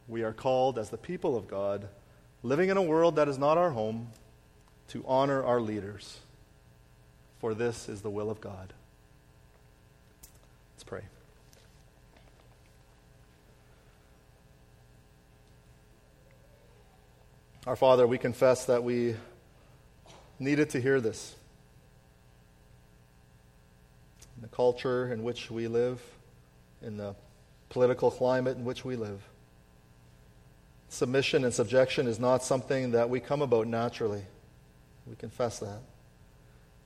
we 0.08 0.24
are 0.24 0.34
called 0.34 0.80
as 0.80 0.89
the 0.89 0.98
people 0.98 1.36
of 1.36 1.48
God, 1.48 1.88
living 2.44 2.70
in 2.70 2.78
a 2.78 2.82
world 2.82 3.18
that 3.18 3.28
is 3.28 3.38
not 3.38 3.58
our 3.58 3.72
home, 3.72 4.10
to 4.89 5.04
honor 5.06 5.44
our 5.44 5.60
leaders. 5.60 6.20
For 7.39 7.54
this 7.54 7.89
is 7.89 8.02
the 8.02 8.10
will 8.10 8.32
of 8.32 8.39
God. 8.39 8.74
Let's 10.76 10.86
pray. 10.86 11.02
Our 17.68 17.76
Father, 17.76 18.07
we 18.07 18.18
confess 18.18 18.63
that 18.68 18.82
we 18.82 19.13
needed 20.39 20.70
to 20.70 20.80
hear 20.80 21.01
this. 21.01 21.36
In 24.38 24.41
the 24.41 24.47
culture 24.47 25.11
in 25.11 25.22
which 25.22 25.51
we 25.51 25.68
live, 25.68 26.01
in 26.82 26.95
the 26.95 27.13
political 27.68 28.09
climate 28.09 28.55
in 28.55 28.63
which 28.63 28.86
we 28.86 28.95
live. 28.95 29.22
Submission 30.88 31.43
and 31.43 31.53
subjection 31.53 32.07
is 32.07 32.22
not 32.22 32.41
something 32.41 32.91
that 32.91 33.09
we 33.09 33.20
come 33.20 33.41
about 33.41 33.68
naturally. 33.68 34.24
We 35.05 35.18
confess 35.18 35.59
that. 35.59 35.82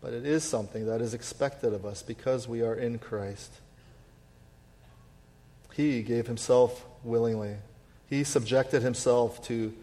But 0.02 0.14
it 0.14 0.26
is 0.26 0.44
something 0.44 0.88
that 0.88 1.00
is 1.00 1.14
expected 1.14 1.76
of 1.76 1.86
us 1.86 2.02
because 2.02 2.48
we 2.48 2.64
are 2.64 2.74
in 2.74 2.98
Christ. 2.98 3.52
He 5.76 6.02
gave 6.02 6.26
himself 6.26 6.84
willingly, 7.04 7.58
he 8.10 8.24
subjected 8.24 8.82
himself 8.82 9.46
to 9.46 9.76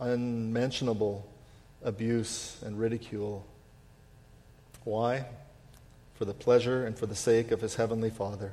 unmentionable 0.00 1.26
abuse 1.82 2.56
and 2.64 2.78
ridicule. 2.78 3.46
Why? 4.84 5.26
For 6.14 6.24
the 6.24 6.34
pleasure 6.34 6.86
and 6.86 6.96
for 6.96 7.06
the 7.06 7.14
sake 7.14 7.50
of 7.50 7.60
his 7.60 7.74
heavenly 7.74 8.10
Father, 8.10 8.52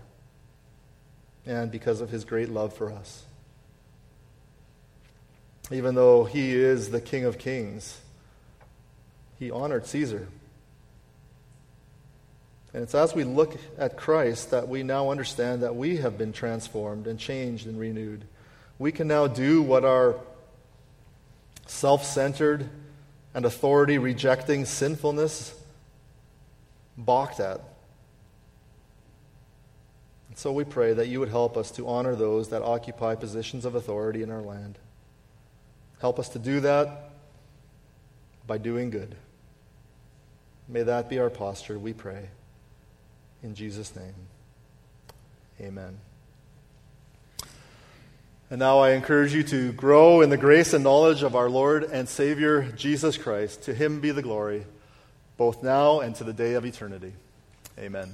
and 1.45 1.71
because 1.71 2.01
of 2.01 2.09
his 2.09 2.25
great 2.25 2.49
love 2.49 2.73
for 2.73 2.91
us. 2.91 3.23
Even 5.71 5.95
though 5.95 6.25
he 6.25 6.53
is 6.53 6.91
the 6.91 6.99
King 6.99 7.25
of 7.25 7.37
Kings, 7.37 8.01
he 9.39 9.49
honored 9.51 9.85
Caesar. 9.85 10.27
And 12.73 12.83
it's 12.83 12.95
as 12.95 13.13
we 13.13 13.23
look 13.23 13.55
at 13.77 13.97
Christ 13.97 14.51
that 14.51 14.67
we 14.67 14.83
now 14.83 15.11
understand 15.11 15.63
that 15.63 15.75
we 15.75 15.97
have 15.97 16.17
been 16.17 16.31
transformed 16.31 17.05
and 17.05 17.19
changed 17.19 17.67
and 17.67 17.79
renewed. 17.79 18.23
We 18.79 18.91
can 18.91 19.07
now 19.07 19.27
do 19.27 19.61
what 19.61 19.83
our 19.83 20.15
self 21.65 22.03
centered 22.03 22.69
and 23.33 23.45
authority 23.45 23.97
rejecting 23.97 24.65
sinfulness 24.65 25.53
balked 26.97 27.39
at. 27.39 27.61
And 30.29 30.37
so 30.37 30.51
we 30.51 30.63
pray 30.63 30.93
that 30.93 31.07
you 31.07 31.19
would 31.19 31.29
help 31.29 31.57
us 31.57 31.71
to 31.71 31.87
honor 31.87 32.15
those 32.15 32.49
that 32.49 32.61
occupy 32.61 33.15
positions 33.15 33.65
of 33.65 33.75
authority 33.75 34.23
in 34.23 34.31
our 34.31 34.41
land. 34.41 34.77
Help 35.99 36.19
us 36.19 36.29
to 36.29 36.39
do 36.39 36.61
that 36.61 37.11
by 38.47 38.57
doing 38.57 38.89
good. 38.89 39.15
May 40.67 40.83
that 40.83 41.09
be 41.09 41.19
our 41.19 41.29
posture, 41.29 41.77
we 41.77 41.93
pray. 41.93 42.29
In 43.43 43.55
Jesus' 43.55 43.95
name, 43.95 44.13
amen. 45.59 45.99
And 48.51 48.59
now 48.59 48.79
I 48.79 48.91
encourage 48.91 49.33
you 49.33 49.43
to 49.43 49.71
grow 49.71 50.19
in 50.19 50.29
the 50.29 50.35
grace 50.35 50.73
and 50.73 50.83
knowledge 50.83 51.23
of 51.23 51.37
our 51.37 51.49
Lord 51.49 51.85
and 51.85 52.07
Savior 52.09 52.63
Jesus 52.75 53.17
Christ. 53.17 53.61
To 53.63 53.73
him 53.73 54.01
be 54.01 54.11
the 54.11 54.21
glory, 54.21 54.65
both 55.37 55.63
now 55.63 56.01
and 56.01 56.13
to 56.17 56.25
the 56.25 56.33
day 56.33 56.55
of 56.55 56.65
eternity. 56.65 57.13
Amen. 57.79 58.13